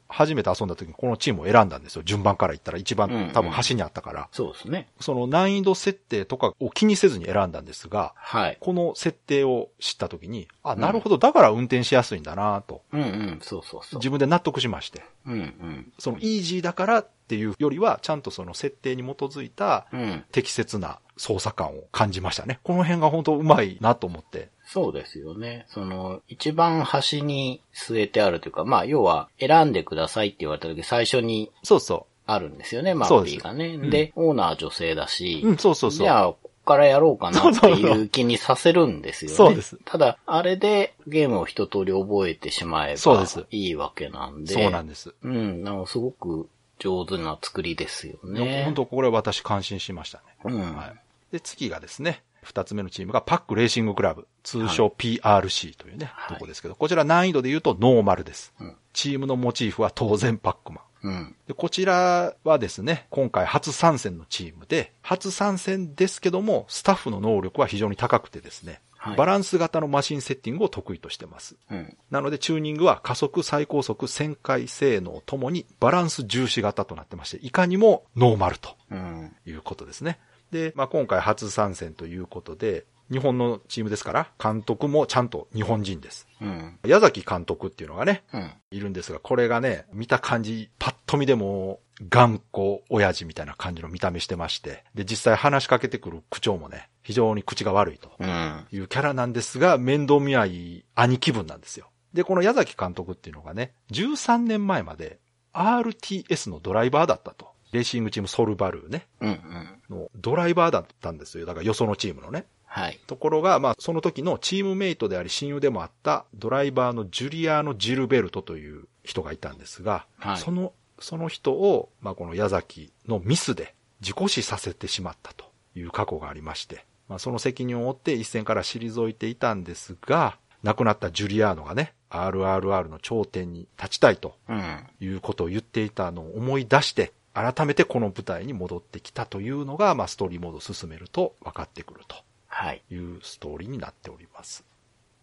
[0.08, 2.04] 初めて遊んだ時にこのチームを選んだんですよ。
[2.04, 4.30] 順番から言ったら一番うんうん多分端にあったから。
[4.32, 4.88] そうですね。
[5.00, 8.58] その難易度設定とかを気にせずに選んだんですが、はい。
[8.60, 13.40] この設定を知った時に、あ、なるほど、だから運転しやすいんだなと、うんうん。
[13.42, 14.00] そうそうそう。
[14.00, 15.04] 自分で納得しまして。
[15.26, 15.94] うんうん。
[15.98, 20.24] そのイージーだからっていうよりは、ちゃんとその設定に基づいたうん。
[20.32, 22.60] 適切な操作感を感じましたね。
[22.64, 24.50] この辺が本当うまいなと思って。
[24.66, 25.66] そうですよね。
[25.70, 33.76] その、一番端に据えてあるというか、まあ、要は、選んでくださいって言われた時、最初にそうそあるんですよね、マッピーがね。
[33.76, 35.50] うんで、オーナー女性だし、う。
[35.50, 36.06] うん、そうそうそう。
[36.06, 39.38] じゃあ、ここからやろうかなっていう気にさせるんですよね。
[39.38, 44.54] そうですただ、あれでゲームを一通り覚えてしまえばそうですいいわけなんで。
[44.54, 45.14] そうなんです。
[45.22, 46.50] うん、なんかすごく
[46.80, 48.64] 上手な作りですよね。
[48.66, 50.24] 本当これは私感心しましたね。
[50.46, 50.76] うん。
[50.76, 50.96] はい。
[51.32, 58.54] で、次がですね、二つ目のチームがパックレーシングクラブ、通称 PRC というね、はいとこですけど、こちら難易度で言うとノーマルです。
[58.60, 61.08] うんチームのモチーフは当然パックマン。
[61.08, 61.36] うん。
[61.48, 71.56] で、こちらはですね、今回初参戦のチームで、初参戦ですけども、スタッフの能力は非常に高くてですね、はいバランス型のマシンセッティングを得意としてます。
[71.70, 71.96] うん。
[72.10, 79.36] なので、チューニングは加速、最高速、旋回性能ともにバランス重視型となってまして、いかにもノーマルとうん。
[79.46, 80.18] いうことですね。
[80.56, 86.28] で、まあ、今回初参戦ということで、日本のチームですから、監督もちゃんと日本人です。
[86.42, 86.80] うん。
[86.88, 88.52] 矢崎監督っていうのがね、うん。
[88.72, 98.66] いるんですが、これがね、見た感じ、パッと見でも、頑固親父みたいな感じの見た目してまして、で、実際話しかけてくる口調もね、非常に口が悪いとうん。
[98.72, 101.90] いうキャラなんですが、面倒見合い兄貴分なんですよ。
[102.14, 105.20] で、この矢崎監督っていうのがね、13年前まで
[105.54, 107.54] RTS のドライバーだったと。
[107.72, 109.30] レーシングチームソルバルーね、うん。
[109.30, 109.75] うん。
[109.90, 111.46] のドライバーだったんですよ。
[111.46, 112.46] だからよそのチームのね。
[112.66, 113.00] はい。
[113.08, 125.46] ところが、まあ、その時のチームメイトであり親友でもあったドライバーのジュリアーノ・ジルベルトという人がいたんですが、はいその、その人を、まあ、この矢崎のミスで事故死させてしまったと
[125.76, 134.84] いう過去がありまして、まあ、その責任を負って一線から退いていたんですが、亡くなったジュリアーノがね、RRR の頂点に立ちたいとうん。
[135.00, 142.16] いうことを言っていたのを思い出して、改めてこの舞台に戻ってきたというのが、まあ、ストーリーモードを進めると分かってくると。
[142.48, 142.82] はい。
[142.90, 144.64] いうストーリーになっております。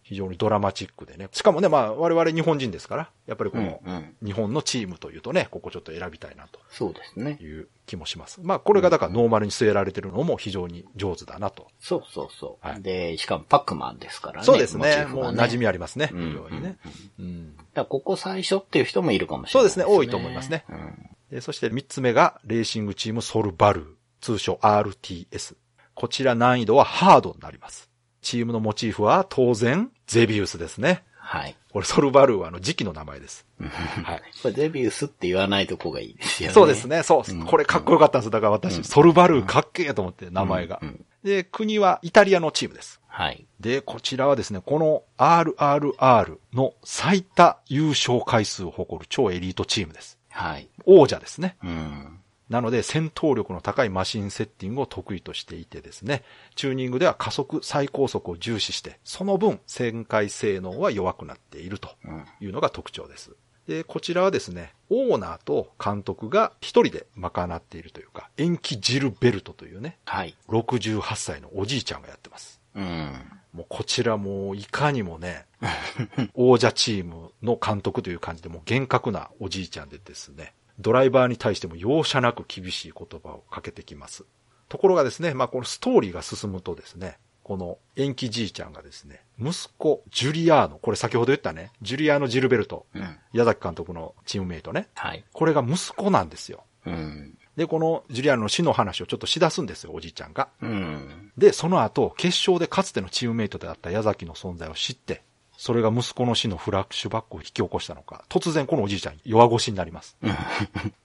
[0.02, 1.28] 非常にドラマチックでね。
[1.32, 3.64] しかもね、まあ、我々日本人ですから、やっぱりこうん。
[3.64, 4.14] のうん。
[4.22, 7.38] 日本のチームというとね、ここちょっと選びたいなとそうですね。
[7.40, 8.40] いう気もします。
[8.42, 11.68] まあ、これがだからノーマルに据えられてるのも非常に上手だなと。
[11.80, 12.66] そうそうそう。
[12.66, 14.44] はいで、しかもパックマンですからね。
[14.44, 14.88] そうですね。
[14.88, 16.10] モチーフがもう馴染みありますね。
[16.12, 16.76] うん非常にね。
[17.18, 17.56] うん。
[17.88, 21.11] ここ最初っていう人もいるかもしれない、そうですね多いと思いますねうん。
[21.32, 23.86] でそして三つ目が、レーシングチームソルバルー、
[24.20, 25.56] 通称 RTS。
[25.94, 27.90] こちら難易度はハードになります。
[28.20, 31.02] チームのモチーフは当然、ゼビウスですね。
[31.16, 31.56] はい。
[31.72, 33.46] これソルバルーはあの時期の名前です。
[33.58, 34.22] はい。
[34.42, 36.54] これデビュースって言わないとこがいいですよね。
[36.54, 36.84] そうです。
[36.86, 38.30] ね、そう、うんこれかっこよかったんです。
[38.30, 40.80] だから私、ソルバルーかっけえと思って、名前が。
[40.82, 43.00] うんで、国はイタリアのチームです。
[43.06, 43.46] はい。
[43.60, 50.18] で、こちらはですね、この RRR の最多優勝回数を誇る超エリートチームです。
[50.32, 50.68] はい。
[50.84, 51.56] 王者ですね。
[51.62, 52.18] うん。
[52.48, 56.22] なので、戦闘力の高いマシンセッティングを得意としていてですね、
[56.54, 62.24] チューニングでは加速、最高速を重視して、その分、旋回性能は弱くなっているとうん。
[62.40, 63.30] いうのが特徴です。
[63.66, 70.36] で、こちらはですね、オーナーと監督が一人で賄っているというか、延期ジルベルトというね、はい。
[70.48, 72.60] 68歳のおじいちゃんがやってます。
[72.74, 73.14] うん。
[73.52, 75.46] もうこちらもいかにもね、
[76.34, 84.24] 王者チームの監督という感じでもう厳格なおじいちゃんでですね、ドライバーに対しても容赦なく厳しい言葉をかけてきます。
[84.68, 93.18] ところがですね、まあこのストーリーが進むとですね、この延期じいちゃんがですね、息子、ジュリアーノ、これ先ほど言ったね、ジュリアーノ・ジルベルト、うん。
[93.32, 95.24] 矢崎監督のチームメイトね、はい。
[95.32, 96.64] これが息子なんですよ。
[96.86, 97.36] うん。
[97.56, 100.48] で、このジュリアーノの死の話をちょっとしだすんですよ、おじいちゃんが。
[100.62, 101.32] うん。
[101.36, 105.22] で、その後、決勝でかつてのチームメイトであった矢崎の存在を知って、
[105.56, 110.16] それが息子の死のフラッシュバックを引き起こしたのか、突然このおじいちゃん弱腰になります。
[110.22, 110.32] や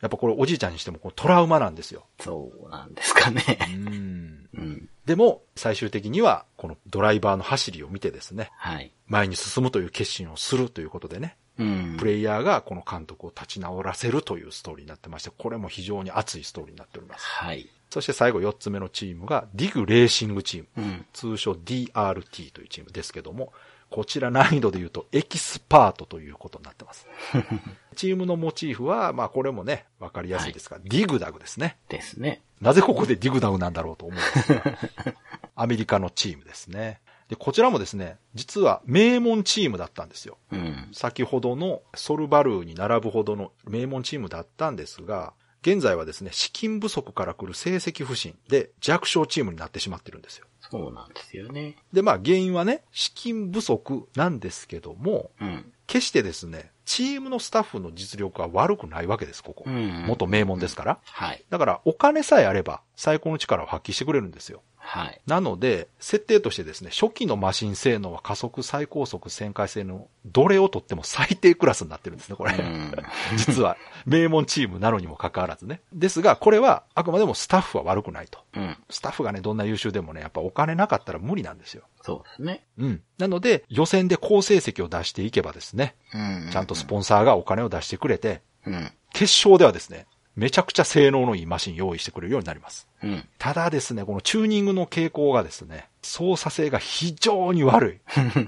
[0.08, 2.06] っぱこれおじいちゃんにしてもトラウマなんですよ。
[2.20, 3.44] そうなんですかね。
[3.76, 4.50] うん。
[4.56, 4.90] うん。
[5.06, 8.92] でも、最終的には、このドライバーの走りを見てですね、はい。
[9.06, 11.98] 前に進むという決心をするということでね、うん。
[11.98, 17.26] プレイヤーがこの監督を立ち直らせるというストーリーになってまして、これも非常に熱いストーリーになっております。
[17.26, 17.68] はい。
[17.90, 20.84] そして最後4つ目のチームが、ディグレーシングチーム。
[20.84, 21.06] うん。
[21.14, 23.54] 通称 DRT というチームですけども、
[23.90, 27.08] こちら難易度で言うとエキスパートということになってます。
[27.96, 31.78] チームのモチーフは、まあこれもね、わかりやすいですが、ディグダグですね。
[31.90, 32.42] ですね。
[32.62, 34.78] なぜここでディグダグなんだろうと思うんですが、
[35.56, 37.00] アメリカのチームですね。
[37.30, 40.38] で、こちらもですね、実は名門チームだったんですよ。
[40.52, 40.90] うん。
[40.94, 50.46] 先ほどのソルバルーに並ぶほどの名門チームだったんですが、現在はですね、資金不足から来る成績不振で弱小チームになってしまってるんですよ。
[50.62, 51.76] そうなんですよね。
[51.92, 55.74] で、まあ原因はね、資金不足なんですけども、うん。
[55.88, 59.64] 決してですね、チームのスタッフの実力は悪くないわけです、ここ。
[59.66, 61.00] うん元名門ですから。
[61.04, 61.44] はい。
[61.50, 64.62] だから、お金さえあれば、最高の力を発揮してくれるんですよ。
[64.90, 65.22] はい。
[65.28, 72.54] なので、設定としてですね、初期のマシン性能は加速、最高速、旋回性能、どれをとっても最低クラスになってるんですね、これ。
[72.54, 72.94] うん。
[73.36, 75.82] 実は、名門チームなのにもかかわらずね。
[75.92, 78.40] ですが、これは、あくまでもスタッフは悪くないと。
[78.56, 78.78] うん。
[78.90, 81.84] スタッフがね、どんな優秀でもね、やっぱお金なかったら無理なんですよ。
[82.02, 82.66] そうですね。
[82.78, 83.02] うん。
[83.18, 86.50] なので、予選で好成績を出していけばですね、うん。
[86.50, 88.90] ちゃんとスポンサーがお金を出してくれて、うん。
[89.12, 90.06] 決勝ではですね、
[90.38, 92.88] めちゃくちゃ性能のいいマシン用意してくれるようになります。
[93.04, 93.28] うん。
[93.40, 98.00] ただですね、このチューニングの傾向がですね、操作性が非常に悪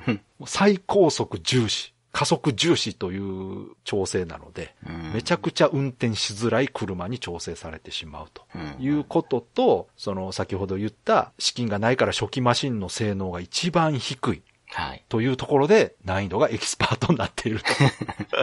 [0.10, 0.20] い。
[0.46, 14.44] 最高速重視、加速重視という調整なので、うんめちゃくちゃ運転しづらい車に調整されてしまうとうんいうことと、その先ほど言った資金がないから初期マシンの性能が一番低い。
[14.72, 15.04] はい。
[15.10, 17.66] というところで難易度がエキスパートになっていると。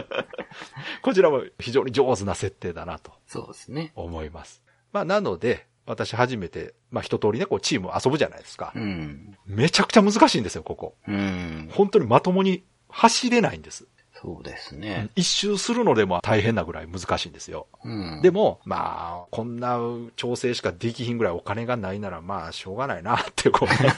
[1.01, 3.91] こちらも非常に上手な設定だなとそうですね。
[3.95, 4.61] 思います。
[4.91, 8.79] まあなので、私初めて、まあ一通りね、こうチーム遊ぶじゃないですかう。
[8.79, 9.37] ん。
[9.45, 10.95] めちゃくちゃ難しいんですよ、ここ。
[11.07, 11.69] うん。
[11.71, 13.87] 本当にまともに走れないんです。
[14.21, 15.09] そうですね。
[15.15, 17.67] 一周するのでも大変なぐらい難しいんですよ。
[17.83, 18.21] うん。
[18.21, 19.79] でも、まあ、こんな
[20.15, 23.91] 調整しかできひんぐらいお金がないなら、まあ、しょうがないなって、こうね、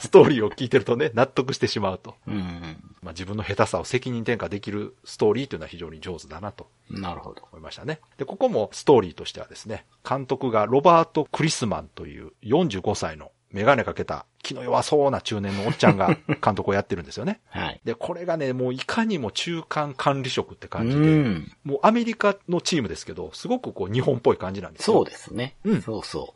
[0.00, 2.14] ストーリーを聞いてるとね、 納得してしまうと。
[2.26, 2.76] うん。
[3.02, 7.42] まあ、自分の下手さを責任転嫁できるストーリーというのは非常に上手だなとなるほど。
[7.52, 8.00] 思いましたね。
[8.16, 16.08] で、ここもストーリーとしてはですね、監督がロバート・クリスマンという45歳のメガネかけた気の弱そうな中年のおっちゃんが
[16.44, 17.40] 監督をやってるんですよね。
[17.48, 17.80] はい。
[17.84, 21.52] で、これがね、もういかにも中間管理職って感じで、うん。
[21.64, 24.98] もうアメリカのチームですけど、すごくこう日本っぽい感じなんですよ。
[24.98, 25.56] そうですね。
[25.64, 26.34] うんそうそ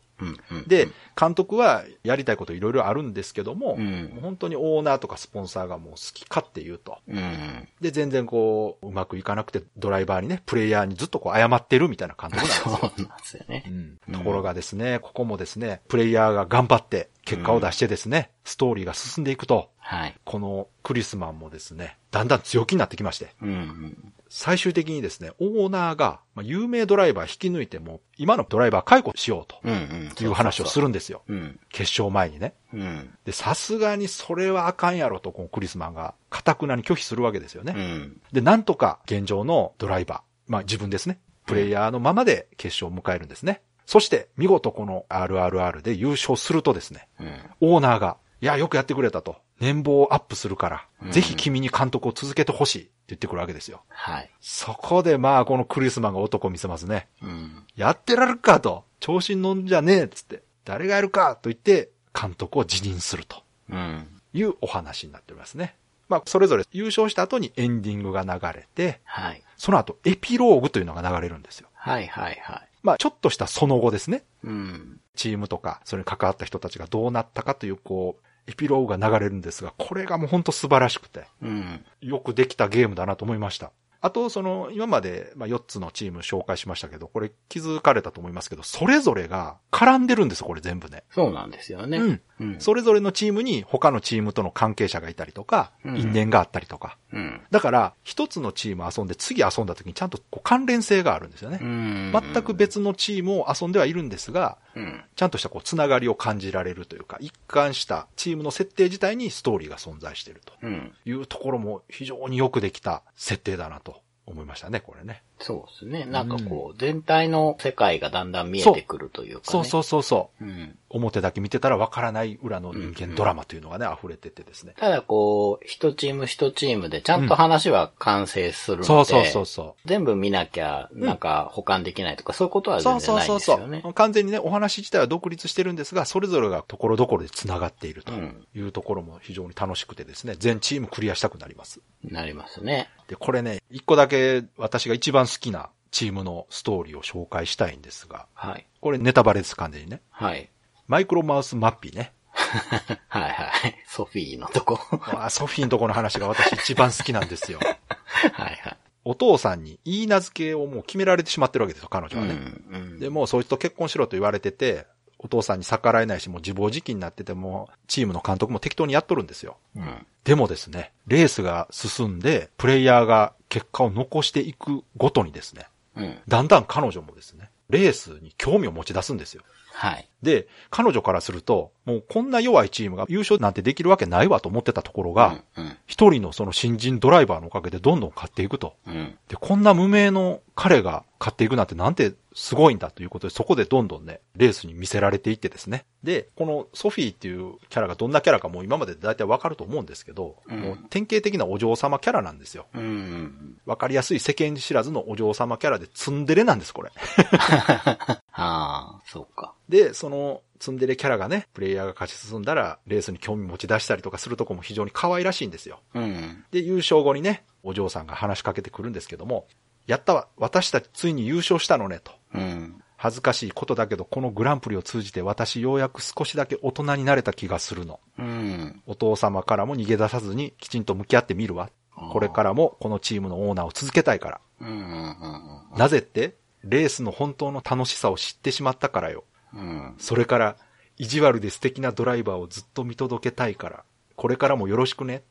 [0.67, 6.97] で、監督はやりたいこといろいろあるんですけども、うんもう本当にオーナーとかスポンサーがもう好き勝手言うと。
[7.07, 7.67] うん。
[7.79, 12.79] で、全然こう、うまくいかなくて、ドライバーにね、プレイヤーにずっとこう謝ってるみたいな監督なんですそよ。
[12.97, 13.63] うなんですよね。
[13.67, 20.15] うんところがですね、ここもですね、プレイヤーが頑張って、結果を出してですね、ストーリーが進んでいくと、はい。
[20.23, 24.13] このクリスマンもですね、だんだん強気になってきまして、うんうん。
[24.29, 29.59] 最終的にですね、オーナーが、まあ、有名ドライバー引き抜いても、今のドライバー解雇しようと。
[29.67, 31.23] いう話をするんですよ。
[31.27, 31.59] うん。
[31.73, 32.53] 決勝前にね。
[32.73, 33.13] うん。
[33.25, 37.73] で、さすがにそれはあかんやろと、このクリスマンが、堅くなに拒否するわけですよね。
[37.75, 38.21] うん。
[38.31, 41.19] で、なんとか現状のドライバー、まあ自分ですね。
[41.45, 43.61] プレイヤーのままで決勝を迎えるんですね。
[43.85, 47.39] そして、見事この RRR で優勝するとですね、うん。
[47.59, 49.35] オーナーが、いや、よくやってくれたと。
[49.61, 53.83] 年俸をアップするから、うんぜひ君に監督を続けてほしいって言ってくるわけですよ。
[53.89, 54.29] はい。
[54.39, 57.07] そこでまあ、このクリスマンが男を見せますね。
[57.21, 57.63] うん。
[57.75, 58.83] やってられるかと。
[58.99, 60.43] 調子に乗んじゃねえっつって。
[60.63, 64.07] 誰がやるかと言って、監督を辞任するとうん。
[64.33, 65.75] いうお話になっておりますね。
[66.07, 69.41] まあ、それぞれ優勝した後にエンディングが流れて、はい。
[69.57, 71.67] その後エピローグというのが流れるんですよ。
[71.73, 72.67] はいはいはい。
[72.83, 74.23] まあ、ちょっとしたその後ですね。
[74.43, 74.99] うん。
[75.15, 81.85] チームとか、それに関わった人たちがどうなったかという、こう、エピローグが流れるんですが、これがもう本当素晴らしくて、うん。
[82.01, 83.71] よくできたゲームだなと思いました。
[84.03, 91.03] あと、その、今まで、まあ、4つのチーム紹介しましたけど、これ気づかれたと思いますけど、それぞれが絡んでるんですよ、これ全部ね。
[91.11, 91.99] そうなんですよね。
[91.99, 92.21] うん。
[92.39, 92.55] うん。
[92.59, 96.97] それぞれのチームに他のチームとの関係者がいたりとか、うん因縁があったりとか。
[97.13, 97.41] うん。
[97.51, 101.59] だから、一つのチーム遊んで次遊んだ時にちゃんとこう関連性があるんですよね。
[101.61, 102.11] うん。
[102.11, 105.03] 全く別のチームを遊んではいるんですが、うん。
[105.15, 110.93] ちゃんとしたこう、つながりを感じられるというか、一貫したチームの設定自体にストーリーが存在しているとうん。
[111.05, 115.23] いうところも非常によくできた設定だなと思いましたね、これね。
[115.41, 116.05] そうですね。
[116.05, 119.43] なんかこう、全体の世界がだんだん見えてくるというかね。
[119.45, 120.45] そうそうそうそう。
[120.45, 120.77] うん。
[120.89, 124.73] 表だけ見てたらわからない裏の人間ドラマというのがね、溢れててですね。
[124.77, 132.81] ただこう、一チーム一チームでちゃんと話は完成するので、そうそうそうそ全部見なきゃ、なんか保管できないとか、そういうことはう。
[132.81, 133.89] そ全然ないうそうそうそんですよね。
[133.89, 133.93] う。
[133.93, 141.79] 完全にね、お話自体は独立してるんですが、それぞれがところどころで繋がっているとうんいうところも非常に楽しくてですね、全チームクリアしたくなります。
[142.03, 142.89] なりますね。
[143.07, 148.65] で、これね、一個だけ私が一番好きなチームのストーリーを紹介したいんですが、はい。
[148.79, 150.01] これネタバレです、完全にね。
[150.09, 150.49] はい。
[150.87, 152.13] マイクロマウスマッピーね。
[153.07, 153.75] はいはい。
[153.87, 154.79] ソフィーのとこ。
[155.17, 157.59] あソフィーのとこの話が私一番好きなんですよ。
[158.33, 158.77] はいはい。
[159.03, 162.33] お父さんに言い名付けをもう決められてしまってるわけですよ、彼女はね。
[162.33, 164.85] うんうんで、もうそいつと結婚しろと言われてて、
[165.17, 169.57] お父さんに逆らえないし、もう自暴自棄になってても、チームの監督も適当にやっとるんですよ。
[169.75, 170.05] うん。
[170.23, 176.17] でもですね、レースが進んで、プレイヤーが結果を残していくごとにですね、うん。
[176.25, 179.43] だんだん彼女もですね、レースに興味を持ち出すんですよ。
[179.73, 180.09] はい。
[180.23, 185.77] で、彼女からすると、もうこんな弱いチームが優勝なんてできるわけないわと思ってたところが、うん。
[185.85, 188.77] 一人のその新人ドライバーのおかげでどんどん勝っていくと。
[188.87, 189.17] うん。
[189.27, 195.85] で、こんな無名の彼が勝っていくなんてなんてすごいんだということで、そこでどんどんね、レースに見せられていってですね。
[196.03, 202.67] で、このソフィーっていうキャラがどんなキャラかもう今まで大体わかると思うんですけど、うんもう典型的なお嬢様キャラなんですよ。
[202.73, 202.81] うん。
[202.81, 203.57] うん。
[203.65, 206.91] わかりやすい世間知らずのお嬢様キャラでツンデレなんです、これ。
[208.33, 209.53] ああ、そうか。
[209.67, 215.81] で、そのツンデレキャラがね、プレイヤーが勝ち進んだら、レースに興味持ち出したりとかするとこも非常に可愛らしいんですよ。
[215.93, 216.45] うん。
[216.51, 219.47] で、優勝後にね、お嬢さんが話しかけてくるんですけども、
[219.91, 222.13] やったわ、私たちついに優勝したのね、と。
[222.33, 222.81] うん。
[222.95, 227.99] 恥ずかしいことだけど、このグランプリを通じて私ようやく少しだけ大人になれた気がするの。
[228.17, 228.81] うん。
[228.85, 231.69] お父様からも逃げ出さずにきちんと向き合ってみるわ。
[231.93, 234.41] これからもこのチームのオーナーを続けたいから。
[234.61, 234.69] うん。
[234.69, 235.77] うん。
[235.77, 239.25] なぜって、レースの本当の楽しさを知ってしまったからよ。
[239.53, 239.95] うん。
[239.97, 240.55] それから、
[240.97, 243.83] 意地悪で素敵なドライバーをずっと見届けたいから、
[244.15, 245.23] これからもよろしくね。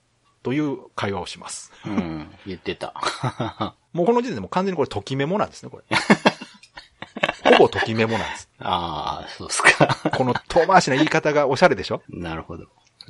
[0.42, 1.72] という会話をします。
[1.86, 2.30] うん。
[2.46, 2.94] 言ってた。
[3.92, 5.84] もうこの時点でもう完全にこれ、ときメモなんですね、これ。
[7.52, 8.48] ほぼときメモなんです。
[8.60, 10.10] ああ、そうっすか。
[10.16, 12.02] この遠回しな言い方がおしゃれでしょ？
[12.08, 12.66] なるほど。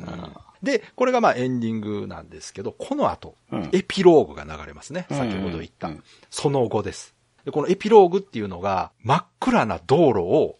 [0.06, 0.30] あ
[0.62, 5.06] で、これがまあエンディングなんですけど、この後、うんエピローグが流れますね。
[5.10, 5.88] うん先ほど言った。
[5.88, 7.14] うんその後です。
[7.44, 10.56] で、このエピローグっていうのが、真っ暗な道路を。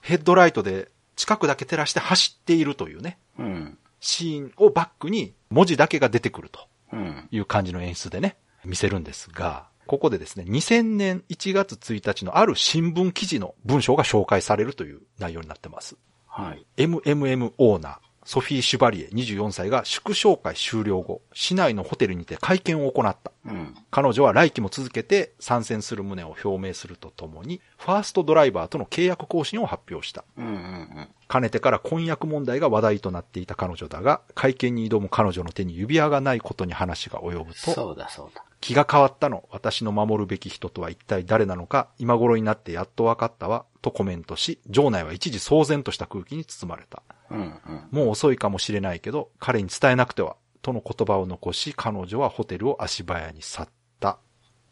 [0.00, 3.78] ヘッドライトで近くだけ照らして走っているというね、うん。
[4.00, 7.28] シーンをバックに文字だけが出てくるとうん。
[7.30, 15.96] いう感じの演出でね、見せるんですが、ここでですね、2000年1月1日のある新聞記事の文章が紹介されるという内容になってます。
[16.26, 16.66] はい。
[16.76, 23.32] MMM オーナー、ソフィー・シュバリエ24歳が祝勝会終了後、市内のホテルにて会見を行った。
[23.46, 23.74] うん。
[23.90, 30.24] 彼女は来季も続けて参戦する旨を表明するとともに、ファーストドライバーとの契約更新を発表した。
[30.36, 30.46] うん。
[30.46, 31.08] うん。
[31.26, 38.44] かねてから婚約問題が話題となっていた彼女だが、会見に挑む彼女の手に指輪がないことに話が及ぶと、そうだそうだ。
[38.60, 39.48] 気が変わったの。
[39.50, 47.02] 私の守るべき人とは一体誰なのか、今頃になってやっと分かったわ、とコメントし、場内は一時騒然とした空気に包まれた。
[47.32, 47.40] うん。
[47.40, 47.88] うん。
[47.90, 53.68] もう遅いかもしれないけど、彼に伝えなくては、との言葉を残し、彼女はホテルを足早に去っ
[54.00, 54.18] た。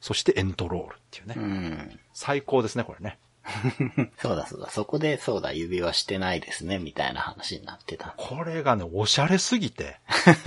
[0.01, 1.35] そしてエントロールっていうね。
[1.37, 2.01] うん。
[2.13, 3.19] 最高ですね、これね。
[4.21, 4.71] そうだそうだ。
[4.71, 8.15] そこでそうだ、指輪してないですね、みたいな話になってた。
[8.17, 9.99] これがね、おしゃれすぎて、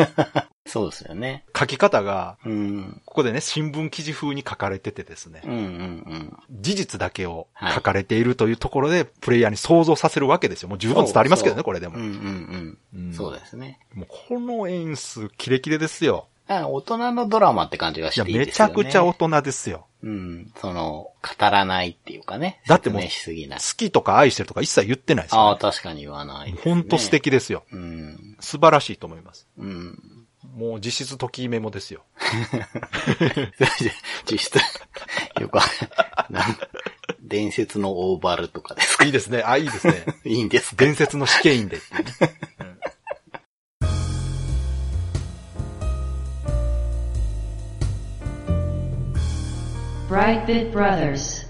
[0.66, 1.44] そうですよね。
[1.58, 3.02] 書き方が、うん。
[3.06, 10.70] ここでね、新聞記事風に書かれててですねうんう、ん事実だけをはい書かれているというところで、プレイヤーに想像させるわけですよ。
[10.70, 11.94] もう十分伝わりますけどね、これでうん。
[11.94, 12.00] も。
[12.00, 12.18] うんうん
[12.94, 13.08] うん。
[13.08, 13.80] うんそうですね。
[13.94, 16.28] もうこの演出、キレキレですよ。
[16.62, 18.74] あ大人のドラマって感じがしていいめちゃですよね。
[18.86, 19.88] くちゃ大人ですよ。
[20.04, 20.52] うん。
[20.60, 22.62] その、語らないっていうかね。
[22.68, 23.08] だってもう好。
[23.78, 26.60] きとか愛してるとか一切言ってないですああ、よ、確かに言わないね。
[26.64, 27.10] ほんと素。
[27.10, 27.64] 敵ですよ。
[27.72, 28.36] うん。
[28.40, 29.48] 素晴らしいと思います。
[29.58, 29.98] うん。
[30.58, 32.04] もう実質ときめもですよ。
[34.30, 34.56] 実質、
[35.40, 35.58] よく
[37.22, 39.06] 伝説のオーバルとかですか？
[39.06, 39.42] いいですね。
[39.44, 40.06] あ、いいですね。
[40.26, 40.86] いいんですか？
[40.86, 41.80] 伝説の試験員で。
[50.14, 51.48] Brightbit Brothers.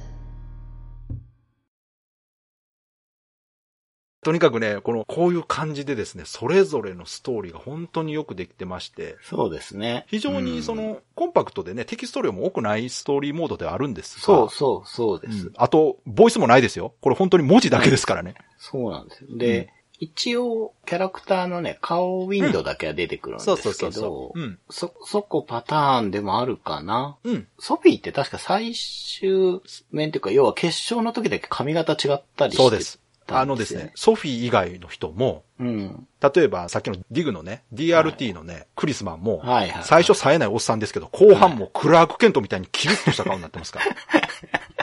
[4.24, 10.06] とにかくね、この、こういう感じでですね、それぞれのストーリーが本当によくできてまして、そうですね。
[10.08, 16.94] 非常にその、コンパクトでね、テキスト量も多くないストーリーモードではあるんですが、そうそうそうです、うんあと、ボイスもないですよ。
[17.02, 18.36] これ本当に文字だけですからね。
[18.58, 19.38] そうなんですよ。
[19.38, 24.40] で、一応、キャラクターのね、顔ウィンドウだけは出てくるんですけど、そうそうそう。
[24.40, 24.60] うん。
[24.70, 27.16] そ、そこパターンでもあるかな？
[27.24, 27.48] うん。
[27.58, 33.00] ソフィーって確か最終面っていうか、要は決勝の時だけ髪型違ったりしてそうです。
[33.26, 36.08] たあのですね、ソフィー以外の人も、うん。
[36.36, 39.84] 例えばさっきのディグのね、DRT のね、クリスマンも、はいはい。
[39.84, 43.86] 最初冴えないおっさんですけど、後半もクラークケントみたいにキリッとした顔になってますから。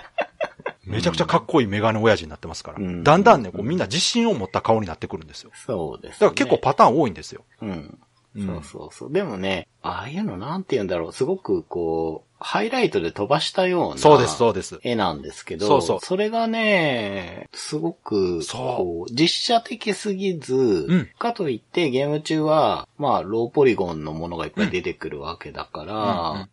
[0.91, 2.79] めちゃくちゃかっこいいメガネ親父になってますから。
[2.79, 5.51] うんだんだんね、こうみんな自信を持った顔になってくるんですよ。
[5.55, 6.13] そうです、ね。
[6.13, 7.45] だから結構パターン多いんですよ。
[7.63, 7.99] うん。
[8.37, 9.13] うんそうそうそう。
[9.13, 11.13] でもね、ああいうのなんて言うんだろう。
[11.13, 13.99] すごくこう、ハイライトで飛ばしたような。
[13.99, 14.81] そうです、そうです。
[14.83, 26.49] 絵なんですけど、そうそうそれがね、すごく、そう実写的すぎず、んかといってゲーム中は、まあ、ローポリゴンのものがいっぱい出てくるわけだか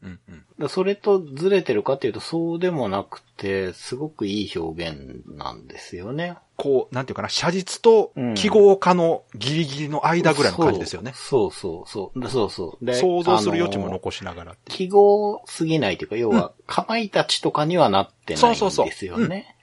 [0.60, 6.38] らそれとずれてるかっていうとそうでもなくて、すごくいい表現なんですよね。
[6.58, 11.14] こう、なんていうかな、写実と記号化のギリギリの間ぐらいの感じですよね。
[11.16, 12.30] そうそうそうそう。
[12.30, 12.86] そうそう。
[12.86, 14.56] で想像する余地も残しながら。
[14.66, 19.56] 記号すぎないというか、要は、かまいたちとかにはなってないんそうそうそうですよね。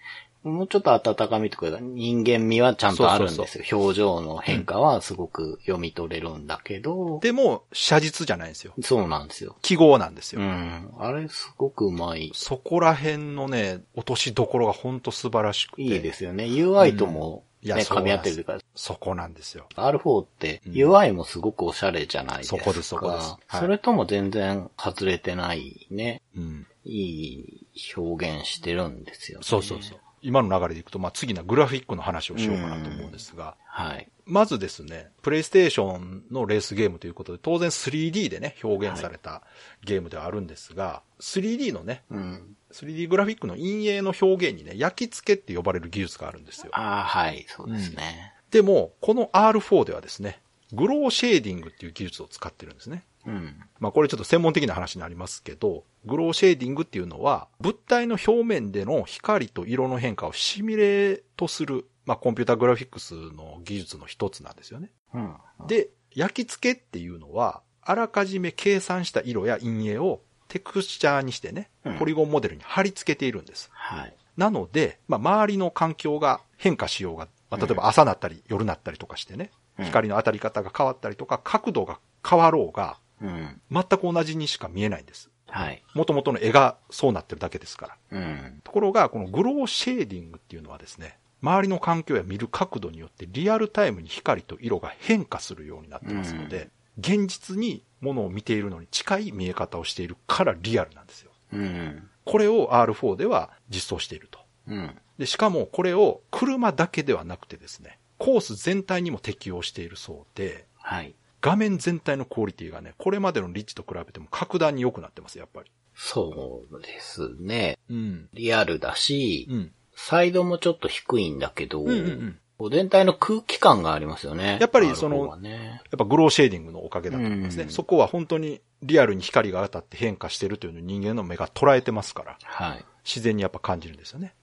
[0.44, 3.64] もうちょっと温かみとか、人間味はちゃんとあるんですよ。
[3.72, 8.74] 表情の変化はすごく読み取れるんだけど、でも、写実じゃないんですよ。
[8.82, 9.56] そうなんですよ。
[9.62, 10.42] 記号なんですよ。
[10.42, 10.90] うん。
[10.98, 12.30] あれすごくうまい。
[12.34, 15.82] そこら辺のね、落としどころがほんと素晴らしくて。
[15.82, 16.44] いいですよね。
[16.44, 19.66] UI ともね、うんいやそう噛み合ってるというか、そこなんですよ。
[19.74, 22.58] R4 ってうん UI もすごくおしゃれじゃないですか。
[22.58, 26.20] そこですそこですはいそれとも全然外れてないね。
[26.36, 26.66] うん。
[26.84, 27.66] いい
[27.96, 29.44] 表現してるんですよね。
[29.46, 29.98] そうそうそう。
[30.24, 34.08] 今の流れでいくと、まあ、次のグラフィックの話をしようかなと思うんですが、はい。
[34.24, 39.42] まずですね、プレイステーションのレースゲームということで、当然 3D でね、表現された
[39.84, 42.56] ゲームではあるんですが、3D のね、うん。
[42.72, 46.70] 3D グラフィックの陰影の表現にね、焼き付けって呼ばれる技術があるんですよ。
[46.72, 48.32] ああ、はい、そうですね。
[48.50, 50.40] でも、この R4 ではですね、
[50.72, 53.04] グローシェーディングっていう技術を使ってるんですね。
[53.26, 53.60] うん。
[53.78, 64.90] まあこれちょっと専門的な話になりますけど、グローシェーディングっていうのは、物体の表面での光と色の変化をシミュレートする、まあコンピュータグラフィックスの技術の一つなんですよね。
[65.14, 65.36] うん。
[65.66, 73.70] で、焼き付けっていうのは、あらかじめ計算した色や陰影をテクスチャーにしてねうん、ポリゴンモデルに貼り付けているんです。
[73.72, 74.14] はい。
[74.36, 83.60] なので、まあ周りの環境が変化しようが、まあ例えば朝なったり夜なったりとかしてね、うん光の当たり方が変わったりとか、角度が変わろうが、うん。
[83.70, 85.30] 全く同じにしか見えないんです。
[85.48, 85.82] はい。
[85.94, 88.18] 元々の絵がそうなってるだけですから。
[88.18, 88.60] うん。
[88.64, 101.30] ところが、このグローシェーディングっていうのはですね、周りの環境や見る角度によってリアルタイムに光と色が変化するようになってますので、現実にものを見ているのに近い見え方をしているからリアルなんですよ。
[101.52, 102.08] うん。
[102.24, 104.38] これを R4 では実装していると。
[104.68, 104.96] うん。
[105.18, 111.14] で、しかもこれを車だけではなくてですね、コース全体にも適用しているそうで、はい。
[111.44, 115.70] 画面全体のクオリティがね、これまでのリッチと比べても格段に良くなってます、やっぱり。
[115.94, 117.78] そうですね。
[117.90, 118.28] うん。
[118.32, 119.72] リアルだし、うん。
[119.94, 122.70] サイドもちょっと低いんだけど、うんうんうん。
[122.70, 124.56] 全体の空気感がありますよね。
[124.58, 127.64] やっぱりその R4 はね、やっぱグローシェーディングのおかげだと思いますね。
[127.64, 132.84] うんそこは本当にリアルに光が当たって変化してるというのを人間の目が捉えてますから、はい。
[133.04, 134.34] 自然にやっぱ感じるんですよね。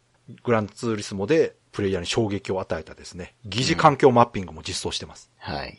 [0.44, 5.32] グランツーリスモでプレイヤーに衝撃を与えたですね、疑似環境マッピングも実装してます。
[5.38, 5.78] はい。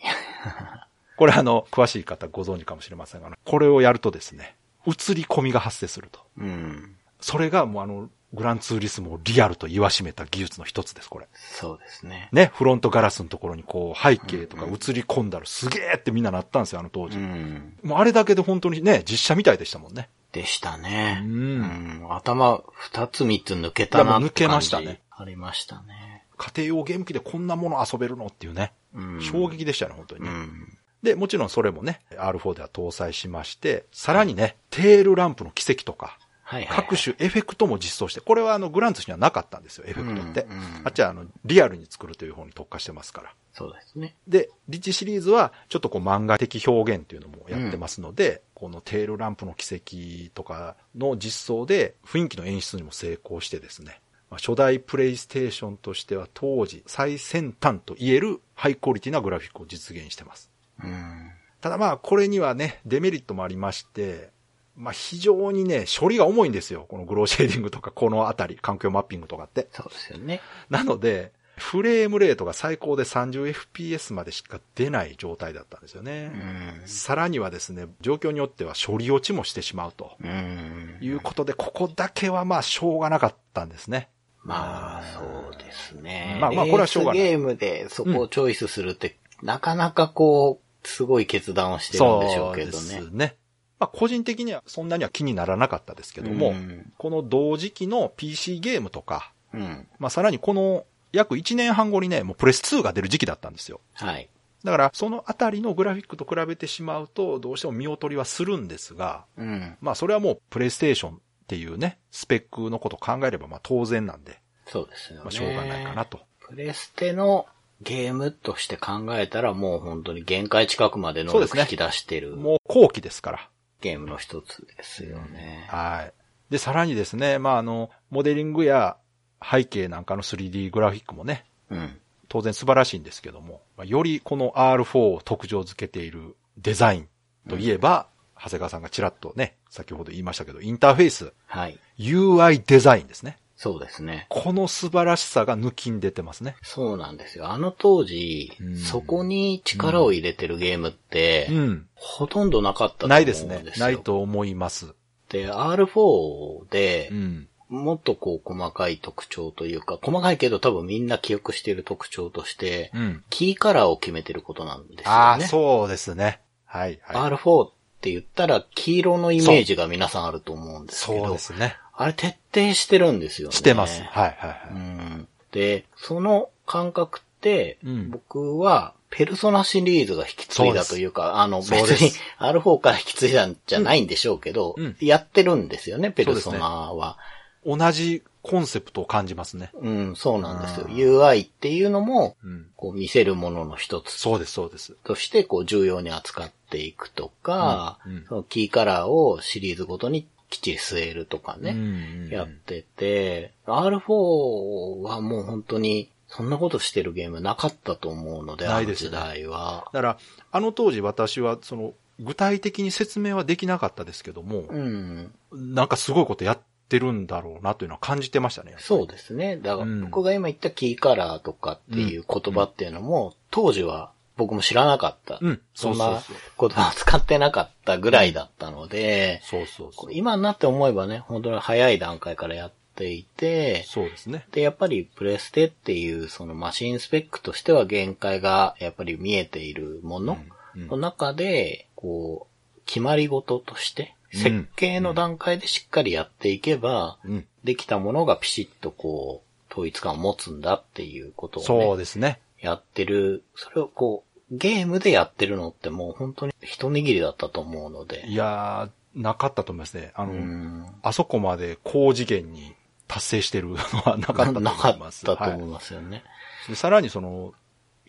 [1.16, 4.56] これあの、詳しい方ご存知かもしれませんが、これをやるとですね、
[4.86, 6.20] 映り込みが発生すると。
[6.38, 6.96] うん。
[7.20, 11.28] それがもうあの、グランツーリスモをリアルと言わしめた技術の一つです、これ。
[11.34, 12.30] そうですね。
[12.32, 17.18] ね、フロントガラスのところにこう背景とか映り込んだらすげーってみんななったんですよ、あの当う時。
[17.18, 17.76] ん。
[17.82, 20.08] もうあれだけで本当にね、実写みたいでしたもんね。
[20.32, 21.20] でしたね。
[21.22, 26.24] うんうん頭二つ三つ抜けたなって抜けましたねありましたね。
[26.38, 29.22] 家庭用ゲーム機でこんなもの遊べるのっていうね、うん。
[29.22, 30.30] 衝撃でしたね、本当にね。
[30.30, 30.78] うん。
[31.02, 36.86] で、もちろんそれもね、R4 では搭載しまして、さらにね、テールランプの軌跡とか、はいはいはい。
[36.88, 40.42] 各種エフェクトも実装して、これはあの、グランツにはなかったんですよ、エフェクトって。
[40.42, 43.34] うんうんあっちはあの、リアルに作るという方に特化してますから。
[43.52, 44.16] そうですね。
[44.26, 54.00] で、リッジシリーズは、ちょっとこう漫画的表現っていうのもやってますので、このテールランプの軌跡とかの実装で雰囲気の演出にも成功してですね、
[54.30, 60.51] まあ初代プレイステーションとしては当時最先端と言えるハイクオリティなグラフィックを実現してます。
[60.84, 61.30] うん。
[61.60, 64.30] ただまあ、これにはね、デメリットもありまして、
[64.76, 66.86] まあ非常にね、処理が重いんですよ。
[66.88, 69.68] このグローシェーディングとか、このあたり、環境マッピングとかって。
[69.72, 70.40] そうですよね。
[70.70, 76.32] なので、フレームレートが最高で 30fps までしか出ない状態だったんですよね。
[76.80, 76.88] うん。
[76.88, 80.98] さらにはですね、状況によっては処理落ちもしてしまうとうん。
[81.00, 84.08] いうことで、ここだけはまあしょうがなかったんですね。
[84.42, 85.20] まあ、そ
[85.56, 86.38] うですね。
[86.40, 93.00] まあまあこれはしょうがないゲームでそこをチョイスするって、なかなかこう、すごい決断をしてるんでしょうけどそうね。
[93.00, 93.36] ですね。
[93.78, 99.86] まあ個人的にはそんなには気にならなかったですけども、うんこの同時期の PC ゲームとか、うん。
[99.98, 103.80] まあさらにこの約1年半後にね、もうプレス2が出る時期だったんですよ。
[103.94, 104.28] はい。
[104.64, 109.76] だから、そのあたりのグラフィックと比べてしまうと、どうしても見劣りはするんですが、うん。
[109.80, 111.18] まあそれはもうプレイステーションっ
[111.48, 115.22] ていうね、スペックのことを考えればまあ当然なんで、そうですよね。
[115.24, 116.20] まあしょうがないかなと。
[116.48, 117.46] プレステの
[117.82, 123.48] ゲームとして考えたらもう本当に限界近くまで能力引き出してるもう後期ですから。
[123.80, 125.66] ゲームの一つですよね。
[125.68, 126.12] はい。
[126.52, 128.96] で、さらにですね、まああの、モデリングや
[129.42, 131.98] 背景なんかの 3D グラフィックもね、うん。
[132.28, 137.08] 当然素晴らしいんですけども、まあよりこの R4 を特徴づけているデザイン
[137.48, 138.06] といえば、
[138.36, 141.78] 長谷川さんがちらっとね、先ほど言いましたけど、インターフェース、はい。
[141.98, 143.38] UI デザインですね。
[143.62, 144.26] そうですね。
[144.28, 146.56] この素晴らしさが抜きん出てますね。
[146.62, 147.48] そうなんですよ。
[147.48, 151.86] あの当時、うんそこに力を入れてるゲームって、うん。
[151.94, 153.46] ほとんどなかったと思なうんですよ。
[153.46, 153.86] いですね。
[153.86, 154.02] ない。
[154.02, 154.96] と思います。
[155.28, 157.48] で、R4 でう、ん。
[157.68, 163.24] もっとこう細かい特徴というか、細かいけど多分みんな記憶している特徴として、うん。
[163.30, 165.08] キーカラーを決めてることなんですよね。
[165.08, 166.40] ああ、そうですね。
[166.64, 167.30] はい、はい。
[167.30, 171.76] R4 って言ったら黄色のイメージが皆さんあると思うんですけど、そうですね。
[172.02, 173.54] あれ徹底してるんですよね。
[173.54, 174.02] してます。
[174.02, 174.78] はい、はい、うはい。
[174.78, 175.28] ん。
[175.52, 187.18] で、その感覚って、うん僕は、ペルソナシリーズが引き継いだというか、あの、別そうですに R4 から引き継いだんじゃないんでしょうけど、うんうんやってるんですよね、ペルソナは。
[187.64, 189.70] 同じコンセプトを感じますね。
[189.74, 190.86] うん、そうなんですよ。
[190.88, 192.66] うん UI っていうのも、うん。
[192.76, 194.94] こう見せるものの一つそうです、そうです。
[195.04, 209.90] として、こう重要に扱っていくとか、うんうんそのキーカラーをシリーズごとにきっちり据えるとかね、うんやってて、R4 はもう本当に、そんなことしてるゲームなかったと思うので、ないですねあの時代は。
[209.94, 210.18] だから、
[210.50, 215.32] あの当時私は、その、具体的に説明はできなかったですけども、うん。
[215.52, 216.58] なんかすごいことやっ
[216.90, 218.74] てるんだろうなというのは感じてましたね。
[218.78, 219.56] そうですね。
[219.56, 225.38] だからうん僕が今言ったキーカラーとかっていう言葉っていうのも、当時は僕も知らなかった。
[225.40, 225.60] うん。
[225.74, 226.22] そんな。
[226.58, 230.10] 言葉を使ってなかったぐらいだったので、そうそうそう。
[230.12, 234.46] 今になって思えばね、本当に早い段階からやっていて、そうですね。
[234.52, 247.46] で、やっぱりプレステっていうそのマシンスペックとしては限界がやっぱり見えているものうんの中で、こう、決まり事として、うん設計の段階でしっかりやっていけば、うん。
[247.64, 252.40] できたものがピシッとこう、統一感を持つんだっていうことをそうね、ですね。
[252.62, 258.24] やってる、それをこう、ゲームでやってるのってもう本当に一握りだったと思うので。
[258.26, 260.12] いやー、なかったと思いますね。
[260.14, 260.94] あうの、ん。
[261.02, 262.74] あそこまで高次元に
[263.08, 265.24] 達成してるのはなかったと思いなかっます。
[265.24, 266.22] たと思いはますよね。
[266.66, 267.52] いでさらにその、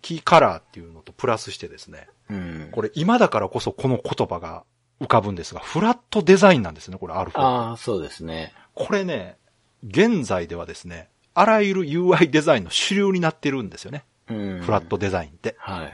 [0.01, 2.69] キーカラーっていうのとプラスしてですね、うん。
[2.71, 4.63] これ今だからこそこの言葉が
[5.01, 7.39] 浮かぶんですが、フラットデザインなんですね、これ R4。
[7.39, 8.53] ああ、そうですね。
[8.75, 9.37] これね、
[9.87, 14.03] 現在ではですね、あらゆる UI デザインの主流になってるんですよね。
[14.29, 14.61] うん。
[14.61, 15.55] フラットデザインって。
[15.59, 15.93] はいはい。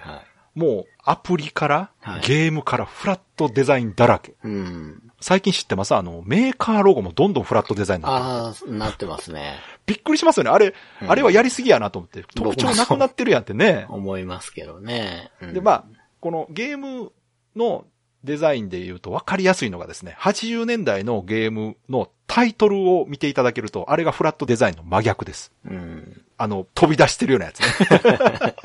[0.56, 4.36] もうアプリから、はいゲームからフラットデザインだらけ。
[4.44, 5.04] うん。
[5.22, 5.96] 最近知ってます？
[5.96, 8.72] あの、メーカーロゴもどんどんフラットデザインになってる。
[8.72, 9.58] ああ、なってますね。
[9.86, 10.50] びっくりしますよね。
[10.50, 13.86] あれ、うんあれはやりすぎやなと思って、特徴なくなってるやんってね。
[13.90, 15.32] 思いますけどね。
[15.42, 15.86] うんで、まあ、
[16.20, 17.12] このゲーム
[17.56, 17.86] の
[18.24, 25.52] デザインで言うと分かりやすいのがですね、80年代のゲームのタイトルを見ていただけると、あれがフラットデザインの真逆です。
[25.66, 26.22] うん。
[26.38, 27.68] あの、飛び出してるようなやつね。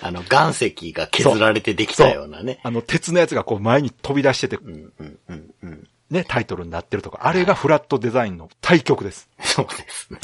[0.00, 2.58] あの、岩石が削られてできたようなね。
[2.62, 5.88] あの、鉄のやつがこう前に飛び出してて、うん、うん、うん、うん。
[6.10, 9.30] ね、タイトルになってるとか、あれがフラットデザインの対極です。
[9.40, 10.20] そうですね。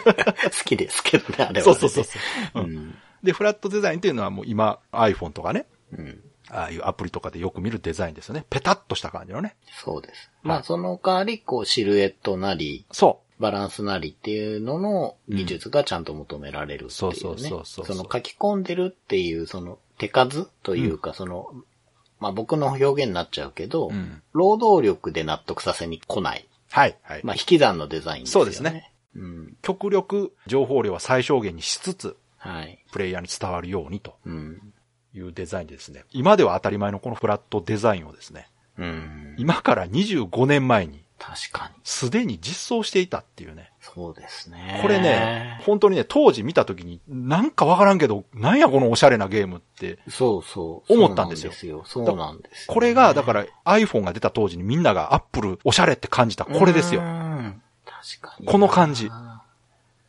[0.50, 1.60] 好きですけどね、あれは、ね。
[1.62, 2.18] そうそうそうそ
[2.60, 2.64] う。
[2.64, 2.94] うん。
[3.22, 5.66] で、フラットデザインっていうのはもう今 iPhone とかね、
[5.96, 6.20] うん。
[6.50, 8.44] ああいうアプリとかでよく見るデザインですよね。
[8.48, 9.56] ペタッとした感じのね。
[9.82, 10.30] そうです。
[10.42, 16.90] まあ、その代わり、こう、シルエットなり、そバランスなりっていうのの技術がちゃんと求められるっていうね。
[16.90, 21.52] そうそうそうそうそうその書き込んでるっていう、その手数というか、その、
[22.18, 26.48] まあ僕の表現になっちゃうけど、ん労働力で納得させに来ない。
[26.48, 26.48] う。
[26.70, 26.98] はい。
[27.02, 27.20] はい。
[27.22, 28.52] まあ引き算のデザインですよね。
[28.52, 28.92] そうですね。
[29.14, 29.56] うん。
[29.62, 32.84] 極力情報量は最小限にしつつ、はい。
[32.90, 34.72] プレイヤーに伝わるようにとうん。
[35.18, 36.04] いうデザインでですね。
[36.12, 38.48] 今では当たり前のこのフラットデザインをですね、
[38.78, 39.34] うん。
[39.38, 41.74] 今から25年前に確かに。
[41.82, 43.72] すでに実装していたっていうね。
[43.80, 44.78] そうですね。
[44.82, 50.92] これね、本当にね、当時見た時に、なんかわからんけど、なんやこのおしゃれなゲームって、そうそう。
[50.92, 52.04] 思ったんですよそうなんですよ。
[52.06, 57.04] そうなんですよね、これが、だから iPhone が出た当時にみんなが Apple おしゃれって感じたこれですよう。
[57.04, 58.46] ん確かに。
[58.46, 59.27] この感じうん。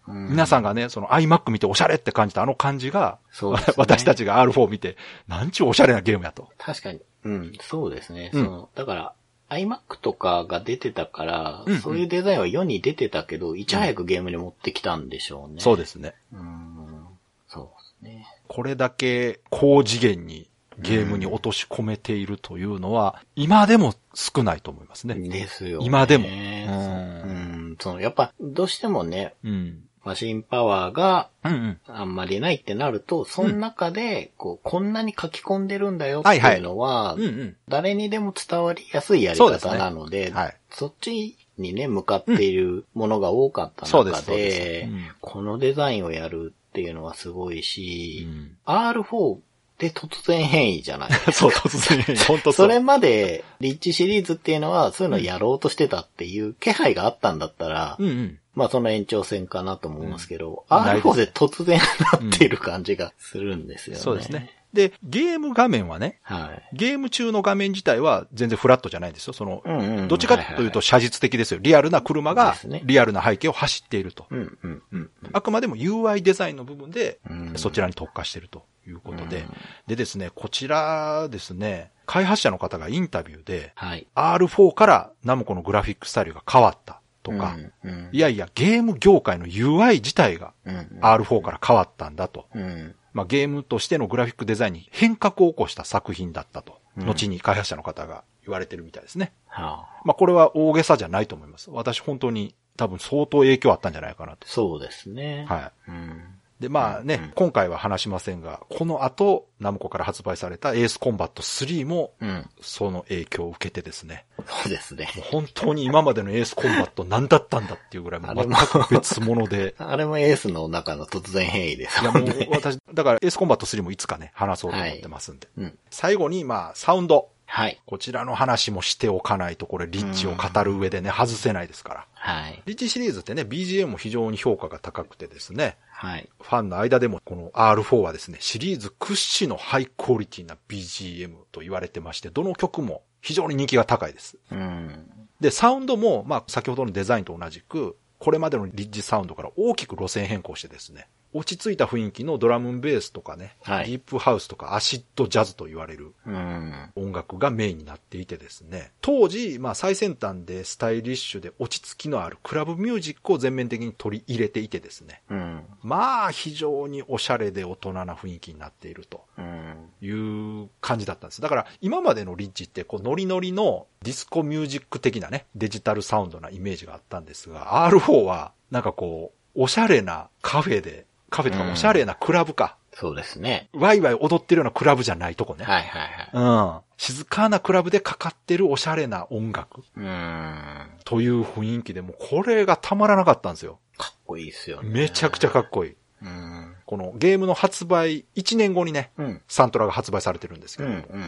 [0.09, 4.97] 皆さんがね、その iMac 見ておしゃれって感じたあの感じが、ね 私たちが R4 見て、
[5.27, 6.49] なんちゅうおしゃれなゲームやと。
[6.57, 6.99] 確かに。
[7.23, 8.31] うん、そうですね。
[8.33, 9.13] うんその、だから、
[9.49, 15.59] iMac とかが出てたから、うんうんそういうデザインは世に出てたけど、いち早くゲームに持ってきたんでしょうね。。
[15.59, 16.13] そうですすね。
[16.33, 17.05] うん。
[17.47, 18.27] そうですね。
[18.47, 20.49] これだけ高次元に
[20.79, 25.15] ゲームに落とし込めているというのは、今でも少ないと思いますね。
[25.15, 25.85] ですよ、ね。
[25.85, 27.77] 今でもううんん。
[27.79, 29.83] その、やっぱ、どうしてもね、うん。
[30.03, 31.79] マシンパワーがうんうん。
[31.87, 37.55] あんまりないってなると、その中で、こう、こんなに書き込んでるんだよっていうのは、うんうん。
[37.67, 39.77] 誰にでも伝わりやすいやり方そうですね。
[39.77, 40.57] なので、はい。
[40.69, 44.89] そっちにね、向かっているものが多かった中そうですそうでで、す。
[44.89, 45.05] うん。
[45.21, 48.57] このデザインをやるっていうのはすごいし、うん。
[48.65, 49.37] R4
[49.79, 51.09] で突然変異じゃない。
[51.31, 52.67] そう、突然、 本当そ。
[52.67, 58.39] れまで、リッチシリーズっていうのは、そういうのをやろうとしてたっていう気配があったんだったら、うんうん。
[58.59, 61.79] まあその延長線かなと思いますけど、うんないです R4 で突然
[62.21, 64.01] なっている感じがするんですよね。
[64.01, 64.53] そうですね。。
[64.73, 66.75] で、ゲーム画面はね、はい。
[66.75, 69.33] ゲーム中の画面自体は全然フラットじゃないんですよ。
[69.33, 71.59] その、うんうんどっちかというと写実的ですよ。
[71.61, 74.27] リアルな車がリアルな背景を走っていると。
[74.29, 75.09] うんうんうん。
[75.31, 79.53] あくまでも UI デザインの部分でうんそちらに特化しているということでうん。
[79.87, 84.05] でですね、こちらですね、開発者の方がインタビューではい。
[84.15, 86.98] R4 からナムコのグラフィックスタイルが変わった
[87.31, 92.47] とか、うんうんいやいや、ゲーム業界の UI 自体がうん R4 から変わったんだと。
[92.53, 92.95] うん。
[93.13, 96.79] まあ、ゲームとしてのグラフィックデザインに変革を起こした作品だったと。
[96.97, 99.31] うん後に開発者の方が言われてるみたいですね。
[99.47, 100.01] はあ。
[100.03, 101.69] まあ、これは大げさじゃないと思います。
[101.71, 104.47] 私本当に多分相当影響あったんじゃないかなと。
[104.47, 105.45] そうですね。
[105.47, 105.91] はい。
[105.91, 106.38] うん。
[106.59, 112.49] で、まあね、うん今回は話しませんが、この後、ナムコから発売されたエースコンバット3も、うん。
[112.59, 115.07] その影響を受けてですね、そうですね。
[115.31, 122.23] 本当に今までのエースコンバット何だったんだっていうぐらい、全く別物で、 あれもエースの中の突然変異ですいやもう。
[122.51, 125.47] 私、だからエースコンバット3もいつかね、話そうと思ってますんで。
[125.57, 125.79] うん。
[125.89, 127.29] 最後に、まあ、サウンド。
[127.51, 127.81] はい。
[127.87, 132.07] こちらの話もしておかないと、これ、リッジを語る上でね、外せないですから。
[132.13, 132.61] はい。
[132.67, 136.29] リッジシリーズってね、BGM も非常に評価が高くてですね、はい。
[136.41, 144.37] ファンの間でもこの R4 はですね、シリーズ屈指のハイクオリティな BGM と言われてまして、どの曲も非常に人気が高いです。
[144.49, 145.11] うん。
[145.41, 156.91] で、サウンドも、まあ、先ほどのデザインと同じく、これまでのリッジサウンドから大きく路線変更してですね、落ち着いた雰囲気のドラムンベースとかね、はいディープハウスとかアシッドジャズと言われるうん。
[156.95, 165.63] 音楽がメインになっていてですね、当時、まあ最先端でスタイリッシュで落ち着きのあるクラブミュージックを全面的に取り入れていてですね、うん。
[165.83, 169.75] まあ非常におしゃれで大人な雰囲気になっているとうん。
[170.01, 171.41] いう感じだったんです。
[171.41, 183.69] だから今までのリッジってこうノリノリのディスコミュージック的なね、デジタルサウンドなイメージがあったんですが、R4 はなんかこう、おしゃれなカフェで、カフェとかおしゃれなクラブか、そうですね。
[183.73, 185.63] ワイワイ踊ってるようなクラブじゃないとこね。
[185.63, 186.01] はいはい
[186.33, 186.75] はい。
[186.75, 186.81] うん。
[186.97, 190.89] 静かなクラブでかかってるおしゃれな音楽うん。
[191.05, 193.79] という雰囲気でもうこれがたまらなかったんですよ。
[193.97, 194.89] かっこいいですよね。
[194.89, 195.95] めちゃくちゃかっこいい。
[196.23, 196.68] うん。
[196.89, 199.41] このゲームの発売1年後にね、うん。
[199.47, 201.01] サントラが発売されてるんですけうん。
[201.03, 201.27] ども、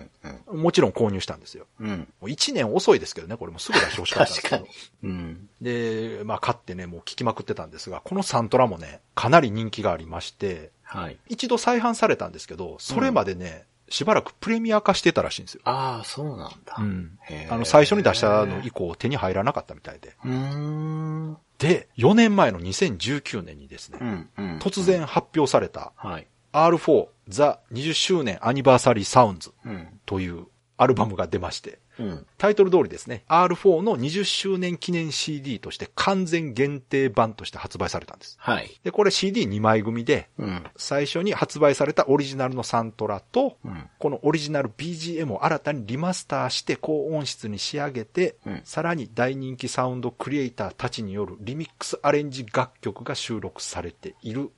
[0.53, 0.62] うん。
[0.64, 1.68] もちろん購入したんですよ。
[1.80, 1.88] うん。
[1.89, 5.09] もう1年遅いですけどね、これもすぐ出してほしかったんですけど 確かに。。
[5.12, 5.49] うん。
[5.62, 11.20] で、まあ買ってね、もう聞きまくってたんですが、このサントラもね、かなり人気がありまして、はい。
[11.28, 15.62] 一度再販されたんですけど、それまでね、しばらくプレミア化してたらしいんですよ。
[15.66, 16.76] ああ、そうなんだ。
[16.80, 17.20] うん
[17.51, 20.16] あの、最初に出したの以降手に入らなかったみたいで。
[20.26, 21.38] うーん。
[21.62, 24.30] で、4年前の2019年にですね、うん。
[24.36, 24.57] うん。
[24.57, 26.28] 突然発表されたはい。
[26.53, 29.88] R4 ザ20周年アニバーサリーサウンズうん。
[30.07, 30.47] という
[30.78, 32.25] アルバムが出まして、うん。
[32.37, 38.37] タイトル通りですね、R4 の20周年記念 CD として完全限定版として発売されたんです。
[38.39, 38.79] はい。
[38.83, 40.63] で、これ CD2 枚組で、うん。
[40.75, 43.89] 最初に発売されたオリジナルのサントラと、うん。
[43.99, 54.51] このオリジナル BGM を新たにリマスターして高音質に仕上げて、うんさらに大人気サウンドクリエイターたちによるリミックスアレンジ楽曲が収録されている。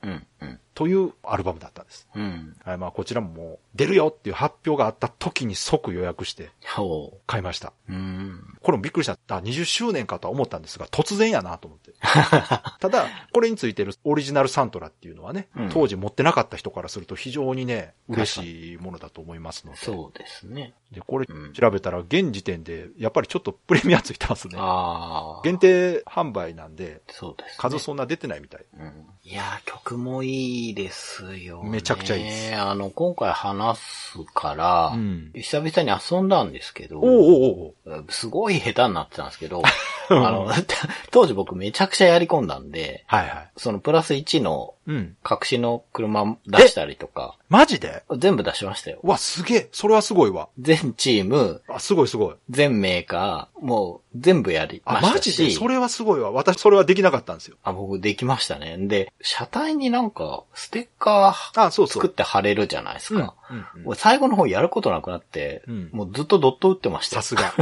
[0.73, 2.07] というアルバムだったんです。
[2.15, 2.55] うん。
[2.63, 7.73] はい、まあこちらももう出るよっていう発表があった時に即予約してほ買いました。
[7.89, 7.93] う。
[7.93, 8.57] うん。
[8.61, 9.35] これもびっくりした。
[9.35, 11.93] あ、20周年かとは思ったんですが、突然やなと思って。
[12.79, 19.79] ただ、これについてるオリジナルサントラっていうのはね、うん当時持ってなかった人からすると非常にね、嬉しいものだと思いますので。
[19.79, 20.73] そうですね。
[20.91, 24.57] で、これうん調べたら現時点で、やっぱりちょっとプレミアついてますね。
[24.59, 25.41] ああ。
[25.43, 27.55] 限定販売なんで、そうです、ね。
[27.57, 28.65] 数そんな出てないみたい。
[28.77, 31.69] うんいやー、曲もいいですよ、ね。
[31.69, 39.63] めちゃくちゃいいですあの、今回話すから、うん久々に遊んだんですけど、おうおうすごい下手になってたんですけど、
[40.09, 40.51] あの、
[41.11, 43.49] 当時僕めちゃくちゃやり込んだんで、はいはい。
[43.55, 45.15] そのプラス1のうん。
[45.29, 48.03] 隠しの車出したりとか、マジで？
[48.17, 48.99] 全部出しましたよ。
[49.03, 49.69] うわ、すげえ。
[49.71, 50.49] それはすごいわ。
[50.59, 52.35] 全チーム、あ、すごいすごい。
[52.49, 55.29] 全メーカー、もう全部やりあ、ましたし。
[55.29, 55.51] マジで？
[55.51, 56.31] それはすごいわ。
[56.31, 57.57] 私、それはできなかったんですよ。
[57.63, 58.77] あ、僕できましたね。
[58.77, 62.03] で、車体になんか、ステッカーあ、そうそう。
[62.03, 63.35] 作って貼れるじゃないですか。
[63.53, 67.21] うんうん最後の方やることなくなって、うんもうずっとドット打ってましたよ。
[67.21, 67.53] さすが。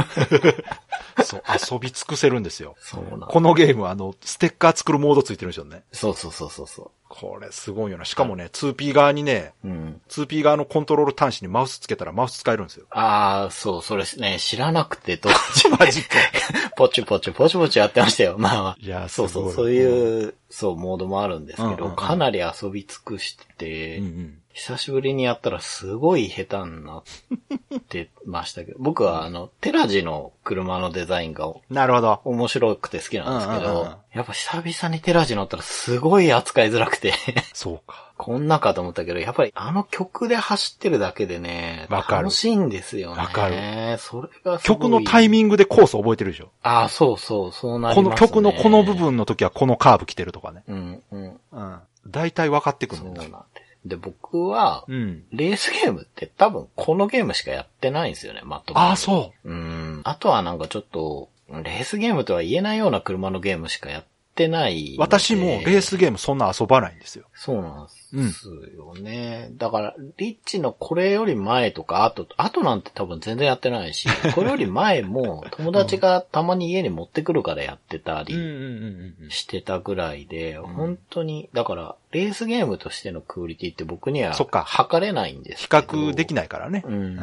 [1.24, 2.74] そう、遊び尽くせるんですよ。
[2.78, 5.82] そうなんこのゲーム、あの、ステッカー作るモードついてるんですよね。
[5.92, 8.06] そうそうそうそうそこれすごいよな。
[8.06, 9.68] しかもね、2P 側にね、う。
[9.68, 10.00] うん。
[10.08, 12.86] 2P 側のコントロール端子にマウスつけたらマウス使えるんですよ。
[12.88, 16.16] ああ、そう、それね、知らなくて、当時マジか。
[16.74, 18.36] ポチポチポチポチやってましたよ。
[18.38, 18.76] まあまあ。
[18.80, 24.38] いやそうそう、そういう、そう、モードもあるんですけど、うんうんうんかなり遊び尽くしてて、うんうん。
[24.52, 32.20] 久しぶりにやったらすごい下手になってましたけど、 僕はあの、テラジの車のデザインがなるほど。
[32.24, 37.14] 面白くて好きなんですけど、うんうんうんやっぱ久々にテラジ乗ったらすごい扱いづらくて、
[37.54, 38.12] そうか。
[38.18, 43.22] こんなかと思ったけど、やっぱりあの曲で走ってるだけでね、わかる楽しいんですよね。
[43.22, 46.50] わかるそれが曲のタイミングでコース覚えてるでしょ？
[46.62, 48.26] ああ、そうそう、そうなりこますね。
[48.26, 48.92] の曲のこの部。
[48.94, 50.62] 分の時はこのカーブ来てるとかね。
[50.68, 51.40] うん、うん。
[51.52, 51.78] うん。
[52.06, 53.22] 大体分かってくるんだ。
[53.22, 53.51] なんです。
[53.84, 55.24] で、僕は、うん。
[55.32, 59.50] レースゲームって多分このゲームしかやってないんですよね、まともにああ、そう。
[59.50, 60.00] うん。
[60.04, 64.04] あとはなんかちょっと、レースゲームとは言えないような車のゲームしかやっ
[64.34, 64.96] てない。
[64.98, 67.24] 私もレースゲームそんな遊ばないんですよ。
[67.34, 69.50] そうなんですよね。
[69.52, 79.30] だから、リッチのこれより前とか、あと、あとなんて多分全然やってないし、 これより前も友達がたまに家に持ってくるからやってたりうんうんうんうん。
[79.30, 85.68] してたぐらいで、本当に、だから、レースゲームとしてのクオリティって僕にはそっか測れないんです比。
[85.68, 86.82] 較できないからね。
[86.86, 87.16] うん。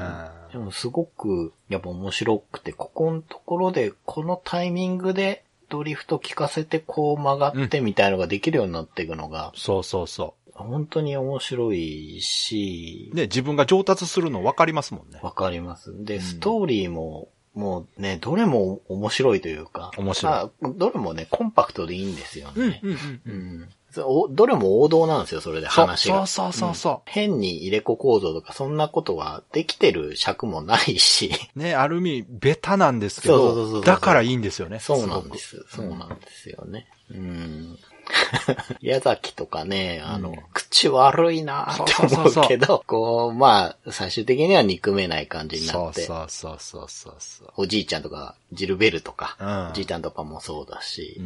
[0.51, 15.19] でもすごく、やっぱ面白くて、ここのところで、このタイミングでドリフト効かせてこう曲がってみたいのができるようになっていくのが、そうそうそ本当に面白いしう。、ね、自分が上達するの分かりますもんね。
[15.23, 16.03] わかります。
[16.03, 22.81] で、んストーリーも、もうね、どれも面白いというか、面白いまあどれもね、コンパクトでいいんですよね。
[22.83, 26.27] うんうんうんどれも王道なんですよ、それで話が。
[26.27, 31.31] そうそうそうそう変に入れ子構造とかそんなことはできてる尺もないし。
[31.55, 34.79] ね、ある意味、ベタなんですけど、そうそうそうそうだからいいんですよね。
[34.79, 35.65] そうなんです。
[35.69, 36.87] そうなんですよね。
[37.11, 37.79] うん。
[38.81, 47.47] 矢崎とかね、あの、うん口悪いなって思そうけど、こう、まあ、最終的には憎めない感じになって、そうそうそうそうそう。
[47.57, 51.25] おじいちゃんとか、ジルベルとか、うんおじいちゃんとかもそうだし、うん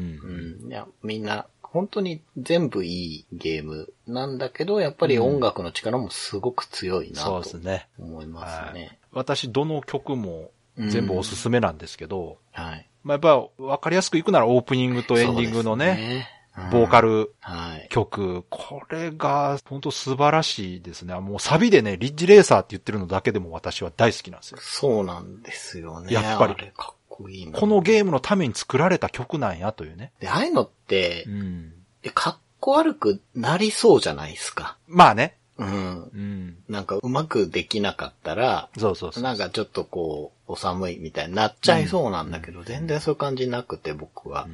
[0.64, 7.88] うんいや、みんな、本当に全部いいゲームなんだけど、やっぱり音楽の力もすごく強いなそうとですね。
[7.97, 8.99] 思いますね。
[9.11, 12.88] 私、どの曲も全部おすすめなんですけど、はい。
[13.03, 16.28] まあ、やっぱ分かりやすくいくならオープニングとエンディングのね、
[16.71, 17.01] ボーカ。
[17.01, 17.88] ルはい。
[17.89, 21.15] 曲、これが本当素晴らしいですね。
[21.19, 24.59] もうサビでね、リッジレーサーって言ってるのだけでも私は大好きなんですよ。
[24.61, 26.13] そうなんですよね。
[26.13, 27.57] やっぱりあれかっこいいな。
[27.59, 30.11] このゲームのために作られた曲なんやというね。
[30.20, 31.74] で、ああいうのってう、ん。
[32.01, 34.78] えかっこ悪くなりそうじゃないですか。
[34.88, 35.36] まあね。
[35.57, 36.03] うん。
[36.03, 36.57] うん。
[36.68, 39.24] なんかうまくできなかったら、そうそうそう。
[39.24, 44.47] なんかちょっとこう、お寒いみたいになっちゃいそうなんだけど、全然そういう感じなくて僕は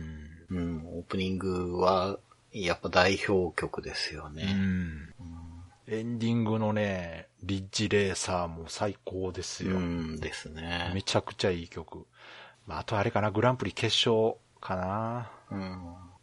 [0.50, 0.56] う。
[0.56, 0.58] ん。
[0.58, 2.18] うん、オープニングは、
[2.52, 4.52] やっぱ代表曲ですようね。
[4.52, 5.14] ん。
[5.88, 9.80] エンディングのね、リッジレーサーも最高ですうよ。
[9.80, 10.92] んですね。
[10.94, 12.06] めちゃくちゃいい曲。
[12.70, 15.32] まあ、あとあれかな、グランプリ決勝かな。
[15.52, 15.80] うん。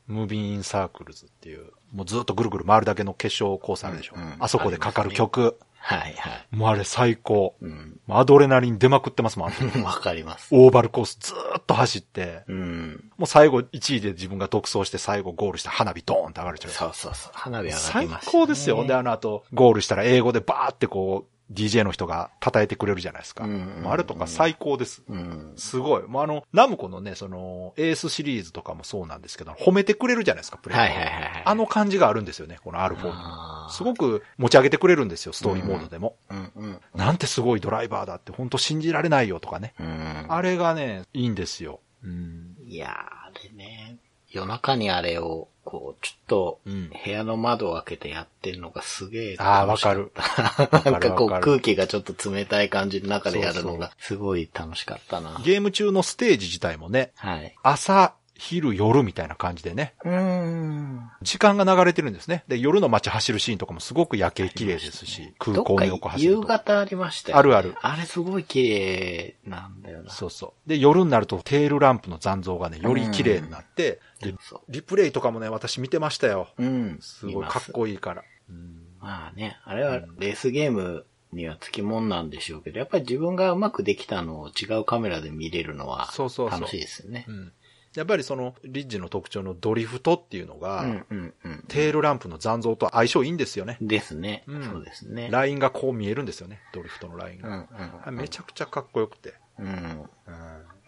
[0.07, 4.15] ムービーインサークルズっていう、もうずっとぐるぐる回るだけの決勝コースあるでしょ。
[4.17, 5.59] うんうんあそこでかかる曲。
[5.79, 6.47] はいはい。
[6.53, 7.57] もうあれ最高。
[7.61, 7.99] うん。
[8.09, 10.49] アドレナリン出まくってますもん、わかります。
[10.53, 13.11] オーバルコースずーっと走って、うん。
[13.19, 16.71] もう最後1位で自分が独走して最後ゴールして花火ドーンって上がれちゃう。
[16.71, 17.33] そうそうそう。
[17.35, 18.41] 花火上がり最ました、ね。
[18.41, 18.85] 高ですよ。
[18.87, 23.45] で、あの後、ゴールしたら英語でバーってこう、DJ の人が叩いてくれるじゃないですか。
[23.45, 25.03] うんうんうんあれとか最高です。
[25.09, 25.53] うん。
[25.57, 26.03] すごい。
[26.03, 36.17] もうあの、ナムコのね、その、エースシリーズとかもそうなんですけど、褒めてくれるじゃないですか、プレイヤーはいはいあの感じがあるんですよね、この R4 にあーすごく持ち上げてくれるんですよ、ストーリーモードでも。
[36.31, 36.81] うんうん。
[36.95, 39.75] なんてすごいドライバーだって、本当信じられないよとかね。
[39.79, 40.27] うん。
[40.29, 41.81] あれがね、いいんですよ。
[42.03, 42.57] うん。
[42.67, 43.99] いやー、あれね。
[44.31, 49.37] 夜中にあれを、こう、ちょっと、うん部屋の窓を開けてやってるのがすげえ。
[49.39, 50.13] ああ、わかる。
[50.85, 55.41] なんかこう空気がちょっと冷たい感じの中でやるのがすごい楽しかったな。
[55.45, 57.55] ゲーム中のステージ自体もね、はい。
[57.63, 61.11] 朝、昼、夜みたいな感じでね、うーん。
[61.23, 62.45] 時間が流れてるんですね。
[62.49, 66.41] で、夜の街走るシーンとかもすごく夜景綺麗ですし、空港の横走ると。
[66.41, 67.39] 夕方ありましたよ、ね。
[67.39, 70.11] あるあるあれすごい綺麗なんだよな。
[70.11, 70.69] そうそう。
[70.69, 74.61] で、夜になるとテールランプの残像がね、より綺麗になって、でそう。
[74.69, 76.49] リプレイとかもね、私見てましたよ。
[76.59, 76.99] うん。
[77.01, 78.23] すごいかっこいいから。
[78.49, 87.33] うんまあね、あれはレースゲームにはつきもんなんでしょうけど、やっぱり自分がうまくできたのを違うカメラで見れるのはそうそうそう楽しいですよねう。
[87.33, 87.53] ん。
[87.97, 91.65] やっぱりその、リッジの特徴のドリフトっていうのが、うんうんうん。
[91.69, 93.79] テールランプの残像と相性いいんですよね。
[93.81, 94.45] ですね。
[94.47, 95.29] うんそうですね。
[95.31, 96.61] ラインがこう見えるんですよね。
[96.73, 97.69] ドリフトのラインうんが。
[98.07, 98.17] うん。
[98.17, 99.35] めちゃくちゃかっこよくて。
[99.59, 99.67] うん。
[99.67, 100.07] うん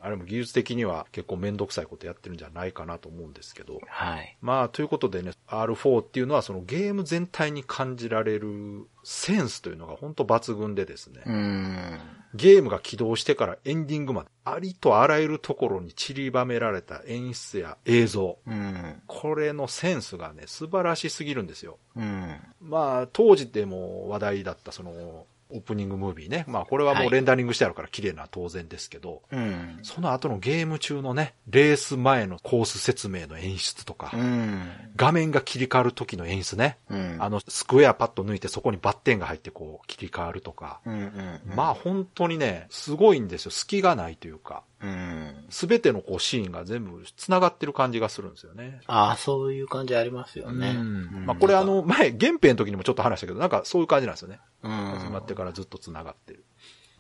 [0.01, 3.81] あれも技術的には結構めんどくさいことやってるんじゃないかなと思うんですけど。
[3.89, 4.37] はい。
[4.41, 11.99] まあ、ということでね、R4 っていうのはそのゲーム全体に感じられるセンスというのが本当抜群でですね、うん。
[12.35, 19.03] ゲームが起動してからエンディングまでありとあらゆるところに散りばめられた演出や映像、うん。
[19.07, 21.79] これのセンスがね、素晴らしすぎるんですよ。
[21.97, 22.37] うん。
[22.61, 26.45] まあ、当時でも話題だったその、オープニングムービーね。
[26.47, 29.79] まあ、これはもはいうレンダリングしてあるから綺麗な当然ですけど、うん。
[29.83, 34.71] その後のゲーム中のね、レース前のコース説明の演出とか、うん。
[34.97, 36.79] 画面が切り替わる時の演出ね。
[36.91, 37.17] うん。
[37.21, 40.81] あの、スクエアパッド抜いてそこにバッテンが入ってこう切り替わるとか。
[40.85, 41.41] うんうん。
[41.55, 43.51] まあ本当にね、すごいんですよ。
[43.51, 44.63] 隙がないというか。
[44.81, 45.45] うん。
[45.51, 48.81] すべてのこうシーンが全部繋がってる感じがするんですよね。
[48.87, 50.71] ああ、そういう感じありますよね。
[50.71, 54.41] うんまあこれあの、前、原編の時にもちょっと話したけど、なんかそういう感じなんですよね。
[54.63, 56.45] うん、始まってからずっと繋がってる。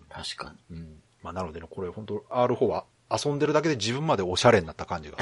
[0.08, 0.76] 確かに。
[0.76, 1.02] うん。
[1.22, 5.18] まあなのでね、これ本当 R4 は遊んでるだけで自分までおしゃれになった感じが。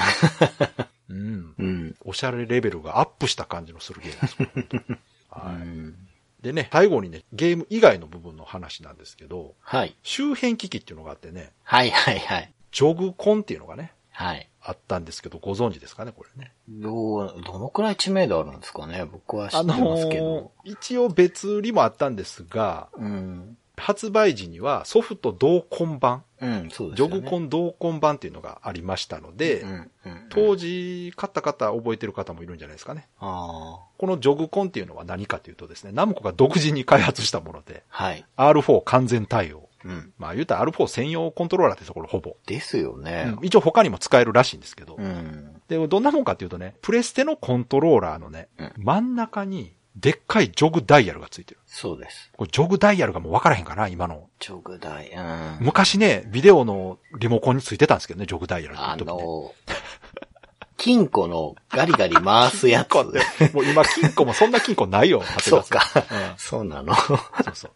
[1.09, 1.55] うん。
[1.59, 1.97] うん。
[2.05, 5.55] おしゃれレベルがアップした感じのするゲームですはい。
[5.67, 5.95] ん。
[6.41, 9.97] でね、最後にね、ゲーム以外の部分の話なんですけど、はい。
[10.03, 12.53] 周辺機器っていうのがあってね、はいはいはい。
[12.73, 14.49] ジョグコンっていうのがね、はい。
[14.67, 16.53] あったんですけど、ご存知ですかね、これね。
[16.69, 20.53] どう、どのくらい知名度あるんですかね僕は知あってますけのど。
[20.65, 23.57] ー一応別売りもあったんですが、うん。
[23.77, 27.03] 発売時にはソフト同梱版、うん、そうですジ。
[27.03, 29.71] ョグコン同梱版っていうのがありましたので、うん、
[30.07, 30.27] うん。
[30.31, 33.07] 当時買った方覚えてる方もいるんじゃないですかね。
[33.21, 38.05] あこのジョグコンっていうのは何かというとですね、ナムコが独自に開発したもので、あ。
[38.05, 38.25] はい。
[38.37, 39.66] R4 完全対応。
[39.87, 40.13] うん。
[40.19, 42.37] まあ言うたら R4 専用コントローラーってところほぼ。
[42.47, 43.45] ですよねうん。
[43.45, 44.97] 一応他にも使えるらしいんですけど。
[44.97, 45.61] うん。
[45.69, 51.61] で、どんなもんかっていうとね、プレステのコントローラーのね、うん真ん中にでっかいジョグダイヤルがついてる。
[51.67, 52.31] そうです。
[52.37, 54.29] これジョグダイヤルがもう分からへんかな、今の。
[54.41, 55.11] ジョグダイ。
[55.11, 55.57] うん。
[55.61, 58.97] 昔ね、ビデオのリモコンについてたんですけどね、ジョグダイヤルってあ。
[58.97, 59.53] の、
[60.77, 62.89] 金庫のガリガリ回すやつ。
[62.91, 66.35] 金庫ってもう今金庫もそんな金庫ないよ、そうか長谷川さ ん。
[66.37, 66.93] そうなの。
[66.93, 67.71] うん、そうそう。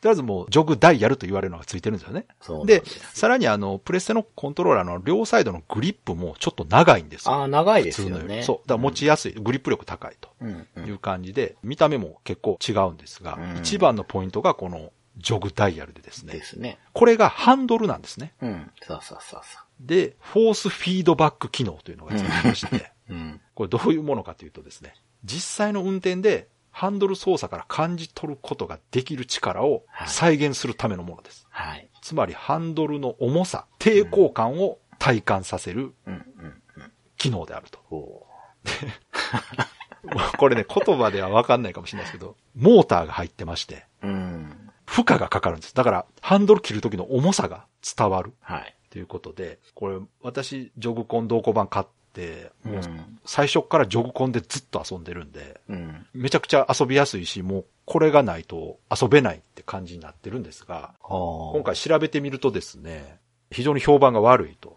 [0.00, 2.26] とりあえずもう、ジョグダイヤルと言われるのがついてるんですよね。
[2.66, 2.82] で。
[3.14, 7.34] さらにあの、プレステのコントローラーの両サイドのグリップもちょっと長いんですよ。
[7.34, 8.42] ああ、長いですよ普通のよ。
[8.42, 8.56] そう。
[8.68, 10.66] だから持ちやすい、グリップ力高いとうん。
[10.76, 10.86] うん。
[10.86, 16.32] いう感じで、見た目も結構違うんですが、うん一番のポイントがこのジョグダイヤルでですね。
[16.32, 16.78] ですね。
[16.92, 18.34] これがハンドルなんですね。
[18.42, 18.70] うん。
[18.82, 23.12] そうそうそうそで、フォースフィードバック機能というのがついてまして、う。
[23.14, 23.40] うん。
[23.54, 24.94] これどういうものかというとですね、
[25.24, 31.46] 実際の運転でハンドル操作から感じ取ることができる力をはい再現するためのものです。
[31.48, 31.88] はい。
[32.02, 36.12] つまりハンドルの重さ、抵抗感を体感させるうん。
[36.12, 36.20] うん。
[36.76, 36.92] うん。
[37.16, 37.78] 機能であると。
[40.36, 44.08] これね、言葉ではわかんないかもしれないですけど、モーターが入ってまして、う。
[44.08, 44.70] うん。
[44.84, 45.74] 負荷がかかるんです。
[45.74, 47.64] だから、ハンドル切る時の重さが
[47.96, 48.76] 伝わるはい。
[48.90, 51.96] ということで、これ、私、ジョグコン同梱版買って、
[52.64, 52.68] う。
[52.68, 56.06] もうん最初からジョグコンでずっと遊んでるんで、うん。
[56.14, 63.18] めちゃくちゃ遊びやすいし、もうこれがないと遊べないって感じになってるんですが、今今回調べてみるとですね、
[63.50, 64.76] 非常に評判が悪いと。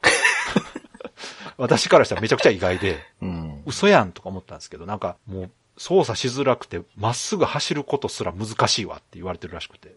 [1.58, 3.64] 私からしたらめちゃくちゃ意外で、うん。
[3.66, 9.96] 嘘やんとか思ったんですけど、なんかもう操作しづらくて、まっすぐ走ることすら難しいわって言われてるらしくて。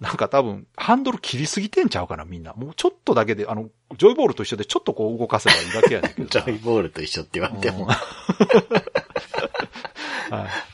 [0.00, 2.52] なんか多分、ハンドル切りすぎてんちゃうかな、みんな。
[2.52, 6.44] もうちょっとだけで、あの、ジョイボールと一緒でちょっとこう動かせばいいだけやねんけどジな。
[6.44, 7.86] ョイボールと一緒って言われても。
[7.86, 7.96] はい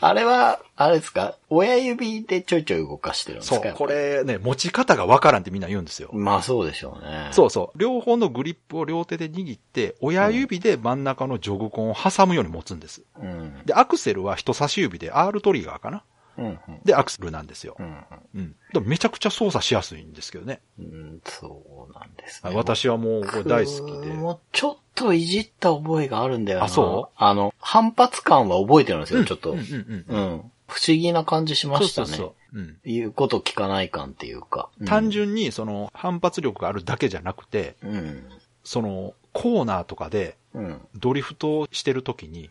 [0.00, 1.36] あれは、あれですか？
[1.50, 3.56] 親指でちょいちょい動かしてるんですか？
[3.62, 3.86] そう、こ。
[3.86, 6.08] れね、持ち方がわからんってみんな言うんですよ。
[6.14, 7.28] まあそうでしょうね。
[7.32, 7.78] そうそう。
[7.78, 13.02] 両方のグリップを両手で握って、親指で真ん中のジョグコンを挟むように持つんです。
[13.20, 13.22] う。
[13.22, 13.62] うん。
[13.66, 16.02] で、アクセルは人差し指で R トリガーかな
[16.38, 16.44] うん。
[16.46, 17.82] うんで、アクセルなんですよう。
[17.82, 18.04] ん。
[18.34, 18.56] うん。
[18.72, 20.60] でもめちゃくちゃ操作しやすいんですけどね。
[20.78, 22.54] うん、そうなんですね。
[22.54, 24.12] 私はもうこれ大好き僕で。
[24.14, 26.64] もちょっといじった覚えがあるんだよな。
[26.64, 27.14] あそう？
[27.16, 29.52] あの、反発感は覚えてるんですよ、ちょっと。
[29.52, 29.62] ううんん。
[29.62, 30.52] うんうん。
[30.68, 32.06] 不思議な感じしましたね。
[32.08, 32.58] そうそうそう。
[32.58, 32.76] うん。
[32.84, 34.70] 言うこと聞かない感っていうか。
[34.80, 35.10] うん単。
[35.10, 38.24] 純にその反発力があるだけじゃなくて、うん。
[38.64, 40.80] そのコーナーとかでうん。
[40.94, 42.50] ドリフトをしてる時にうん。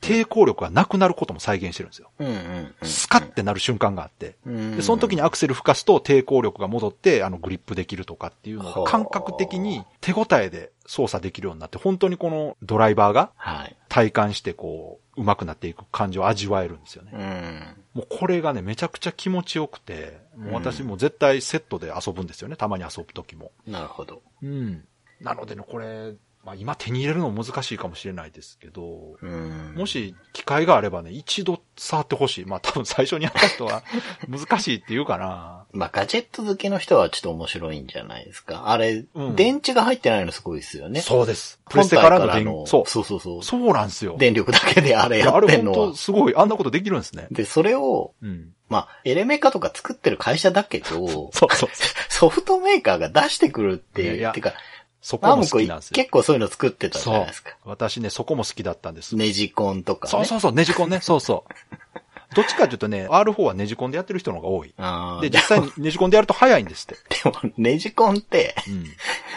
[0.00, 2.10] 抵抗力がなくなることも再現してるんですよ。
[2.82, 4.36] スカッてなる瞬間があって。
[4.46, 4.76] うん。
[4.76, 13.76] で、その時にアクセル吹かすと抵抗力が戻って、あの、グリップできるとかっていうのはあが感覚的に手応えで操作できるようになって、本当にこのドライバーがはい。
[13.88, 17.10] 体感してこう、上手くなっていく感じを味わえるんですよね。
[17.12, 17.76] うん。
[17.94, 22.56] もうこれがね、めちゃくちゃ気持ちよくて、もう私も絶対セットで遊ぶんですよね。
[22.56, 23.52] たまに遊ぶ時も。
[23.66, 24.22] なるほど。
[24.42, 24.84] うん。
[25.20, 26.14] なのでね、これ、
[26.44, 29.74] まあ今手に入れるの難しいかもしれないですけど、うん。
[29.76, 32.44] もし機会があればね、一度触ってほしい。
[32.46, 33.84] まあ多分最初にやった人は
[34.28, 35.66] 難しいって言うかな。
[35.72, 38.70] まあ、ガジェット好きの人はちょっと面白いんじゃないですか。
[38.70, 41.00] あれ、うん電池が入ってないのすごいですよね。
[41.00, 41.60] そうです。
[41.70, 42.86] プレステからの電本体そう。
[42.86, 43.42] そうそうそう。
[43.42, 44.16] そうなんですよ。
[44.18, 45.94] 電力だけであれやってんのは当。
[45.94, 47.28] すごい、あんなことできるんですね。
[47.30, 48.52] で、それを、うん。
[48.68, 51.68] まあ、エレメカとか作ってる会社だけど、 そうそうそう。
[52.08, 54.08] ソフトメーカーが出してくるっていう。
[54.08, 54.54] いやいやてか、
[55.02, 55.94] そこも好きなんですよ。
[55.94, 57.56] 結構そういうの作ってたじゃないですか。。
[57.64, 59.16] 私ね、そこも好きだったんです。
[59.16, 60.10] ネジコンとかね。
[60.10, 61.00] そうそうそう、ネジコンね。
[61.02, 61.54] そうそう。
[62.34, 64.74] どっちかというとね、R4 はネジコンでやってる人の方が多い。
[65.20, 66.96] で、実際にネジコンでやると早いんですって。
[67.22, 68.86] でも、ネジコンって、うん。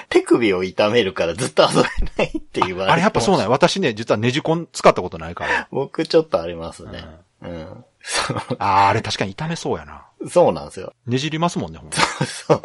[0.10, 3.50] 手首を痛めるからずっと遊べないって言われてあれやっぱそうなん。
[3.50, 5.68] 私ね、実はネジコン使ったことないから。
[5.72, 7.04] 僕ちょっとありますね。
[7.42, 7.50] うん。
[7.50, 7.86] そう、
[8.60, 10.06] あー、あれ確かに痛めそうやな。
[10.30, 10.94] そうなんですよ。
[11.06, 12.62] ねじりますもんね、ほんとそう。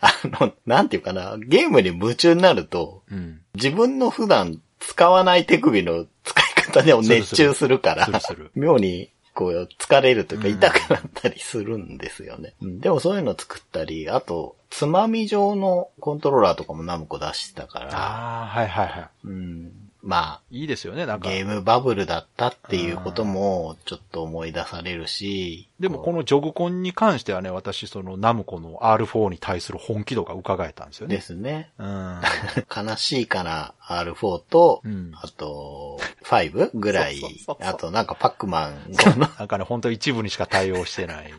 [0.00, 3.40] あの、なんていうかな、ゲームに夢中になると、うん。
[3.54, 8.08] 自分の普段使わない手首の使い方でも熱中するから。
[8.54, 12.54] 妙に、こう、疲れるというかうん痛くなったりするんですよね。
[12.60, 19.72] うんでもそういうの作ったり、あと、つまみ状のコントローラーとかもナムコ出してたから、あー、はいはいはうん、
[20.02, 20.60] まい。
[20.60, 21.28] いいですよね、なあ、んか。
[21.28, 31.16] ゲームバブルだったっていうことも、ちょっと思い出されるし、でもこのジョグコンに関してはね、私そのナムコの R4 に対する本気度が伺えたんですよね。
[31.16, 31.70] ですね。
[31.78, 32.20] うん。
[32.74, 41.32] 悲しいかな R4 と、うんあと、5ぐらいそうそうそうそうあとなんかパックマンのなんかね、本当一部にしか対応してない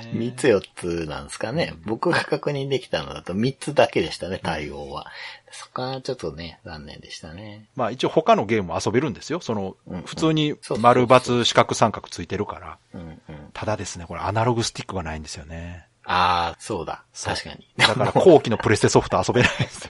[0.00, 0.26] っていうね。
[0.26, 0.62] 3つ4
[1.04, 1.74] つなんですかね。
[1.84, 5.06] 僕が確認できたのだと3つだけでしたね、対応は。
[5.50, 7.68] そこはちょっとね、残念でしたね。
[7.76, 9.40] まあ一応他のゲームも遊べるんですよ。
[9.40, 12.78] その普通に丸×四角三角ついてるから。
[12.94, 13.20] うんうん。
[13.52, 15.86] ただですね、これアナログスティックがないんですよね。
[16.04, 17.04] ああ、そうだ。
[17.14, 17.68] 確かに。
[17.76, 19.88] だから後期のプレステソフト遊べないです。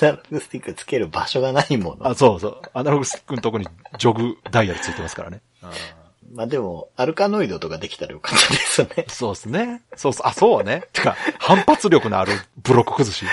[0.00, 2.08] アナログスティックつける場所がないもの。
[2.08, 2.62] あ、そうそう。
[2.72, 3.66] アナログスティックのとこに
[3.98, 5.42] ジョグダイヤルついてますからね。
[6.32, 9.04] まあでも、アルカノイドとかできたらよかったですね。
[9.08, 9.82] そうですね。
[9.96, 10.26] そうそう。
[10.26, 10.84] あ、そうね。
[10.92, 13.24] てか、反発力のあるブロック崩し。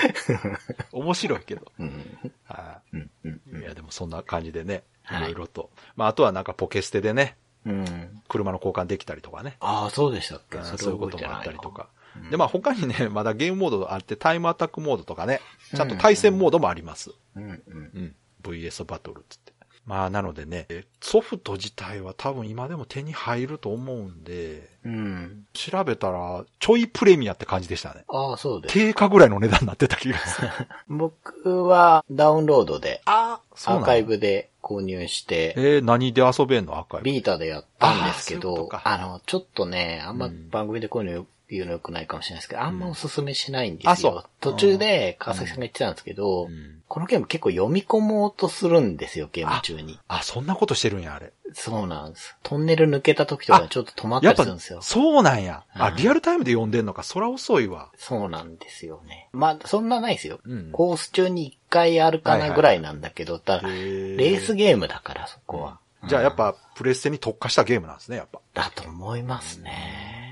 [0.92, 1.70] 面白いけど。
[1.78, 2.18] うん。
[2.44, 3.10] はうん。
[3.24, 3.58] うん。
[3.58, 3.60] い。
[3.60, 4.82] いや、でもそんな感じでね。
[5.10, 5.70] いはいろいろと。
[5.96, 8.22] まあ、あとはなんかポケステでね、うん。
[8.28, 9.56] 車の交換できたりとかね。
[9.60, 10.58] ああ、そうでしたっけ？
[10.58, 11.88] うんそういうこともあったりとか。
[11.92, 15.40] うんで、まあ他にね、まだゲームモードあって、タイムアタックモードとかね、
[15.76, 17.12] ちゃんと対戦モードもあります。
[17.36, 17.60] うんうん。
[17.68, 18.16] うん。
[18.42, 19.52] VS バトルっつって。
[19.88, 25.46] まあなのでね、えソフト自体は多分今でも手に入ると思うんで、うん。
[25.54, 28.04] 調べたらちょいプレミアって感じでしたね。
[28.06, 28.74] ああ、そうです。
[28.74, 30.48] 定価ぐらいの値段になってた気がする。
[30.88, 36.76] 僕はダウンロードで、あアーカイブで購入して、えー、何で遊べんの？
[36.76, 37.04] アーカイブ。
[37.06, 44.24] ビータでやったんですけどあの、ちょっとね、あんまうん番組でこういうの言うの良くないかもしれないですけど、あんまおすすめしないんですよあそう。
[44.40, 50.00] 途中で川崎さんが言ってたんですけど、うんこのゲーム結構読み込もうとするんですよ、ゲーム中に。
[50.08, 51.34] あ、そんなことしてるんや、あれ。
[51.52, 52.34] そうなんです。
[52.42, 54.80] トンネル抜けた時とかにちょっと止まったりするんですよ、。
[54.80, 55.64] そうなんや。
[55.74, 57.02] あ、うんリアルタイムで読んでんのか。
[57.02, 57.90] そら遅いわ。
[57.98, 59.28] そうなんですよね。
[59.32, 60.40] まあ、そんなないですよ。
[60.42, 65.80] うんコース中に一回あるかなぐらいなんだけど、ただ、レースゲームだから、そこは。
[66.06, 68.40] じゃあやっぱ、プレステに特化したゲームなんですね、やっぱ。
[68.54, 70.27] だと思いますね。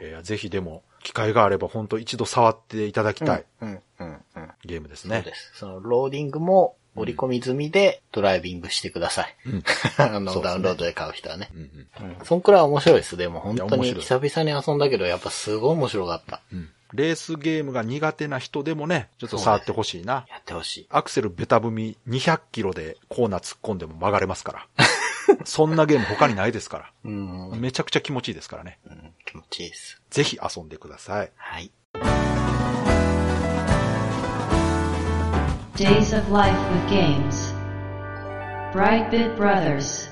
[0.00, 4.50] いやぜひでも、機会があれば本当一度触っていただきたいうん、うん、うん。
[4.64, 5.16] ゲームですね。
[5.16, 5.52] そうです。
[5.54, 9.36] その、ローディングも折り込み済みでドライビングしてください。
[9.46, 9.64] うん。
[9.98, 11.50] あの、ねダウンロードで買う人はね。
[11.54, 12.18] うんうん。
[12.18, 12.24] うん。
[12.24, 13.16] そんくらい面白いです。
[13.16, 16.40] でも本当に久々に遊んだけど、やっぱすごい面白かった。
[16.52, 16.70] うん。
[16.92, 20.26] レースゲームが苦手な人でもね、ちょっと触ってほしいな。
[20.28, 20.86] やってほしい。
[20.90, 24.66] アクセルベタ踏み200キロでコーナー突っ込んでも曲がれますから。
[25.44, 26.92] そんなゲーム他にないですから。
[27.04, 27.50] うん。
[27.50, 28.78] うんめちゃくちゃ気持ちいいですからね。
[29.24, 30.00] 気持ちいいです。
[30.10, 31.32] ぜひ遊んでください。
[31.36, 31.70] はい。
[35.76, 37.54] Days of Life with Games.
[38.72, 40.10] Brightbit Brothers.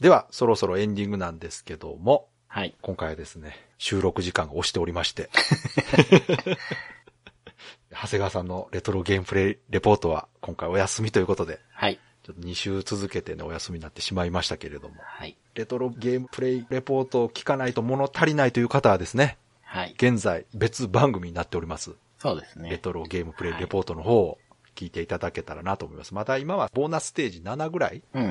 [0.00, 2.74] では、そろそろエンディングなんですけども、はい。
[2.82, 5.30] 今回はですね、収録時間が押しておりまして。
[7.92, 11.98] 長谷川さんのレトロゲームプレイレポートは今回お休みということで、はい。
[12.24, 15.36] ちょっと2週続けてね、お休みになってしまいましたけれども、はい。
[15.54, 19.94] レトロゲームプレイレポートを聞かないと物足りないという方はですね、はい。
[19.96, 21.92] 現在別番組になっております。
[22.18, 22.70] そうですね。
[22.70, 24.38] レトロゲームプレイレポートの方を
[24.76, 26.14] 聞いていただけたらなと思います。
[26.14, 28.28] また今はボーナスステージ7ぐらいうんうん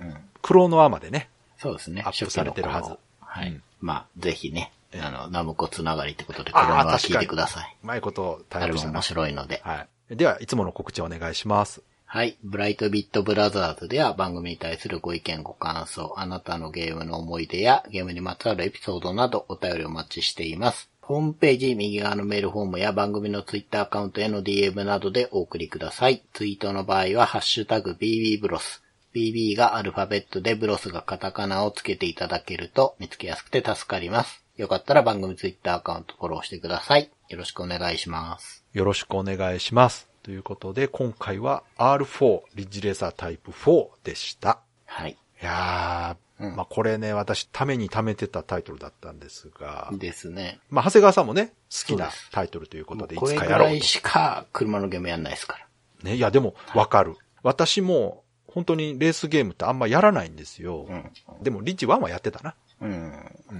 [0.00, 0.16] うん。
[0.42, 1.28] クロノアまでね、
[1.58, 2.02] そうですね。
[2.04, 3.48] アップされてるはずはい。
[3.48, 7.76] うんまあ、ぜひね、ええあの、ナムコつながりってことで、これは聞いてください。
[7.82, 9.02] うまいことタイプした面。
[9.02, 9.60] 白いので。
[9.64, 10.16] はい。
[10.16, 11.82] では、いつもの告知をお願いします。
[12.08, 12.36] はい。
[12.44, 20.88] ブライトビットブラザーズでは番組に対するご意見ご感想、あなたのゲームの思い出やゲームにまつわるエピソードなどお便りお待ちしています。
[21.02, 26.22] ホームページ右側のメールフォームや番組のツイッターアカウントへの DM などでお送りください。
[26.32, 28.82] ツイートの場合はハッシュタグ BB ブロス。
[29.14, 34.45] BB がアルファベットでブロスがカタカナをつけていただけると見つけやすくて助かります。
[34.56, 37.10] よかったら番組ツイッターアカウントフォローしてください。
[37.28, 38.64] よろしくお願いします。
[38.72, 40.08] よろしくお願いします。
[40.22, 44.60] ということで、今回は R4 リッジレーサータイプ4でした。
[44.86, 45.10] はい。
[45.10, 50.58] いやー、うんまあこれね、私ために貯めてたタイトルだったんですが、ですね。
[50.70, 53.72] まあ長谷川さんもね、好きなタイトルということで、いこれぐつかやろうと。
[53.72, 55.66] らいしか車のゲームやんないですから。
[56.10, 57.14] ね、いやでも、わかる。
[57.42, 60.86] 私も、本当にレースゲームってあんまやらないんですよ。
[60.88, 61.10] うん。
[61.42, 62.54] でも、リッチ1はやってたな。
[62.80, 63.12] うん。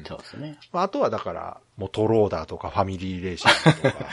[0.07, 0.59] そうですね。
[0.73, 4.07] まあ、あとはだから、モトローダーとかファミリーレーシングとか。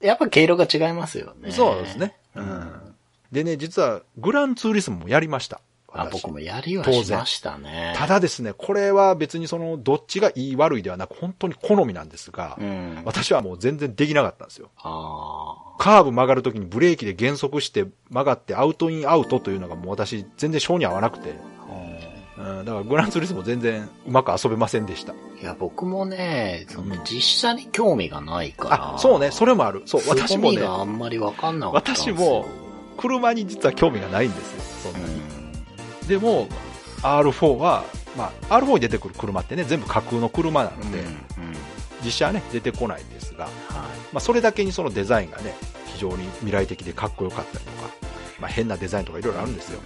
[0.00, 1.50] やっぱ毛色が違いますよね。
[1.52, 2.16] そうですね。
[2.34, 2.94] うん。
[3.30, 5.60] でね、実は、グランツーリスモもやりました。
[5.88, 7.94] あ、私僕もやりはしましたね。
[7.96, 13.02] ただですね、これは別にその、どっちがいい悪いではなく、本当に好みなんですが、うん。
[13.04, 14.70] 私はもう全然できなかったんですよ。
[14.78, 21.51] あカーブ曲がるときにブレーキで減速して曲がってアウトインアウトというのがもう私全然性に合わなくて、あ。
[22.38, 25.12] うん、だからグランツーリスモ全然うまく遊べませんでした。
[25.12, 28.94] いや、僕もね、そのうん実写に興味がないから。
[28.94, 29.82] あ、そうね、それもある。
[29.86, 31.94] そう、私もねが、あんまりわかんなかった。
[31.94, 32.46] 私も
[32.96, 34.92] 車に実は興味がないんですよ。
[34.92, 35.14] そんなに。
[35.14, 36.08] うん。
[36.08, 36.48] でも、
[37.02, 37.84] R4 は、
[38.16, 41.31] まあ、R4 に出てくる車ってね、全部架空の車なので、うん。
[42.02, 42.06] うん。
[42.06, 43.52] 実写はね、出てこないんですが、はい。
[44.12, 45.54] まあ、それだけにそのデザインがね、
[45.86, 47.90] 非常に未来的でかっこよかったりとか、
[48.40, 49.80] まあ、変なデザインとかいろいろあるんですよ。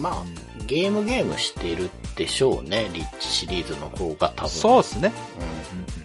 [0.00, 0.24] まあ、
[0.66, 4.50] ゲームゲームしてるでしょうね、リッチシリーズの方が多分。
[4.50, 5.12] そうですね。
[5.38, 5.42] うん。
[5.44, 6.02] うんうん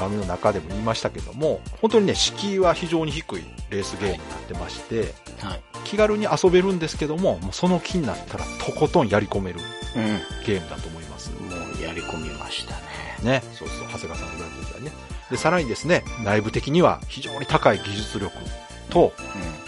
[0.00, 5.62] 番組の中でも言いましたけども、本当にね、敷居は非常に低いレースゲームになってまして、はい。
[5.84, 9.60] 気軽に遊べるんですけども、もうその気になったらとことんやり込める
[9.94, 10.44] うん。
[10.46, 11.30] ゲームだと思います。
[11.30, 12.80] もうやり込みましたね。
[13.22, 13.42] ね。
[13.54, 14.92] そうそう、長谷川さんが言われてくださいね。
[15.30, 18.32] で、さらにですね、内部的には非常に高い技術力
[18.90, 19.12] と、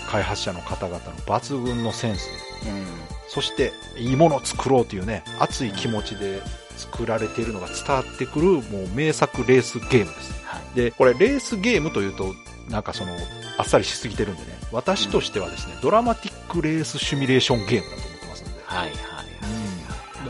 [0.08, 2.28] 開発者の方々の抜群のセンス、
[2.64, 2.70] うん。
[2.70, 2.86] うん。
[3.28, 6.42] そして、いいものを作ろうというね、熱い気持ちで
[6.76, 10.44] 作られているのが伝わってくる、もう名作レースゲームです。
[10.44, 10.76] はい。
[10.76, 12.34] で、これレースゲームというと、
[12.68, 13.16] なんかその、
[13.58, 18.98] あっさりしすぎてるんでね、私としてはですね、ドラマティックレースシミュレーションゲームだと思ってますんで、はいはいうん、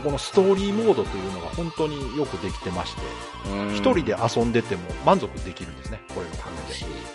[0.01, 3.01] このストーリーモードというのが本当によくできてまして、
[3.49, 3.77] はい。
[3.77, 7.13] 一人で遊んでても満足できるんですね、これのおかげで。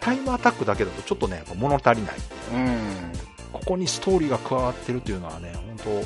[0.00, 2.16] タイムアタックだけだとちょっとね、やっぱ物足りない。
[2.52, 2.66] うん。
[2.66, 3.12] うん。
[3.52, 5.52] ここにストーリーが加わってるというのはね、
[5.84, 6.04] 本うん。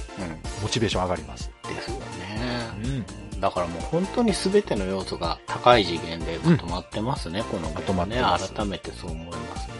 [0.60, 1.50] 当モチベーション上がります。
[1.64, 2.98] ですようね。
[3.36, 3.40] ん。
[3.40, 8.22] だからもう本当に全ての要素が高い次元でまとまってますね、このゲームまとまってね。
[8.22, 9.74] ます改めてそう思いますね。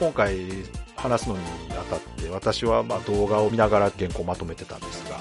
[0.00, 0.36] 今回
[0.96, 1.40] 話すのに
[1.70, 5.18] あたって、私はまあ動画を見ながら原稿をまとめてたんですが、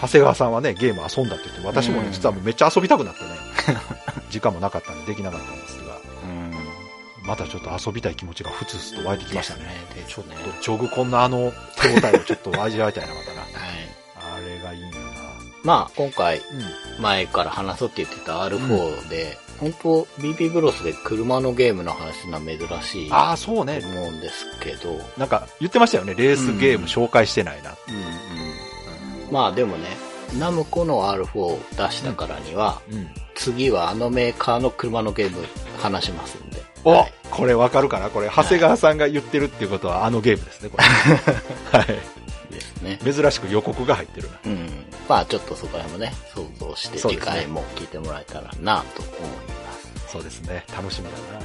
[0.00, 3.30] 長谷川さんはね、ゲーム遊んだって言って、私もね、うん実はもうめっちゃ遊びたくなってね、
[4.30, 6.50] 時間もなかったんでできなかったんですが、うん。
[6.50, 6.54] うん。
[7.26, 9.62] またちょっと遊びたい気持ちがふつふつと湧いてきましたね。
[9.64, 9.70] ね。
[10.08, 13.40] ちょっとジョグコンのあの手応えをちょっと味わいたいな、またな。
[13.40, 13.50] はい。
[14.36, 14.88] あれがいいな。
[15.62, 16.40] まあ、今回、う
[16.98, 17.02] ん。
[17.02, 23.80] 前から話そうって言ってた R4 で、本当 BP ブロスで車のゲームの話すのは珍しいとああ、そうね。
[23.82, 26.14] 思うんですけど、なんか言ってましたよね。
[26.14, 27.74] レースゲーム紹介してないな。
[27.88, 28.04] うんうん。
[29.34, 29.88] まあでもね、
[30.38, 33.08] ナムコの R4 を出したからには、うん。
[33.34, 35.44] 次はあのメーカーの車のゲーム
[35.82, 36.62] 話しますんで。
[36.84, 38.10] お、はいこれわかるかな？
[38.10, 40.84] これ、長谷川さんが言ってるっていうことはあのゲームですね、これ。
[41.76, 41.86] はい。
[42.48, 43.00] ですね。
[43.02, 44.38] 珍しく予告が入ってるな。
[44.46, 44.68] うん。
[45.08, 49.20] まあちょっとそこら辺もね、想像して次回も聞いてもらえたらなと思い
[49.66, 49.72] ま
[50.06, 50.12] す。
[50.12, 50.64] そうですね。
[50.76, 51.40] 楽しみだな。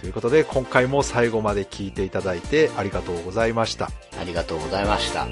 [0.00, 3.90] ということで、今回も最後まで聞いていただいてありがとうございました。
[4.20, 5.26] ありがとうございました。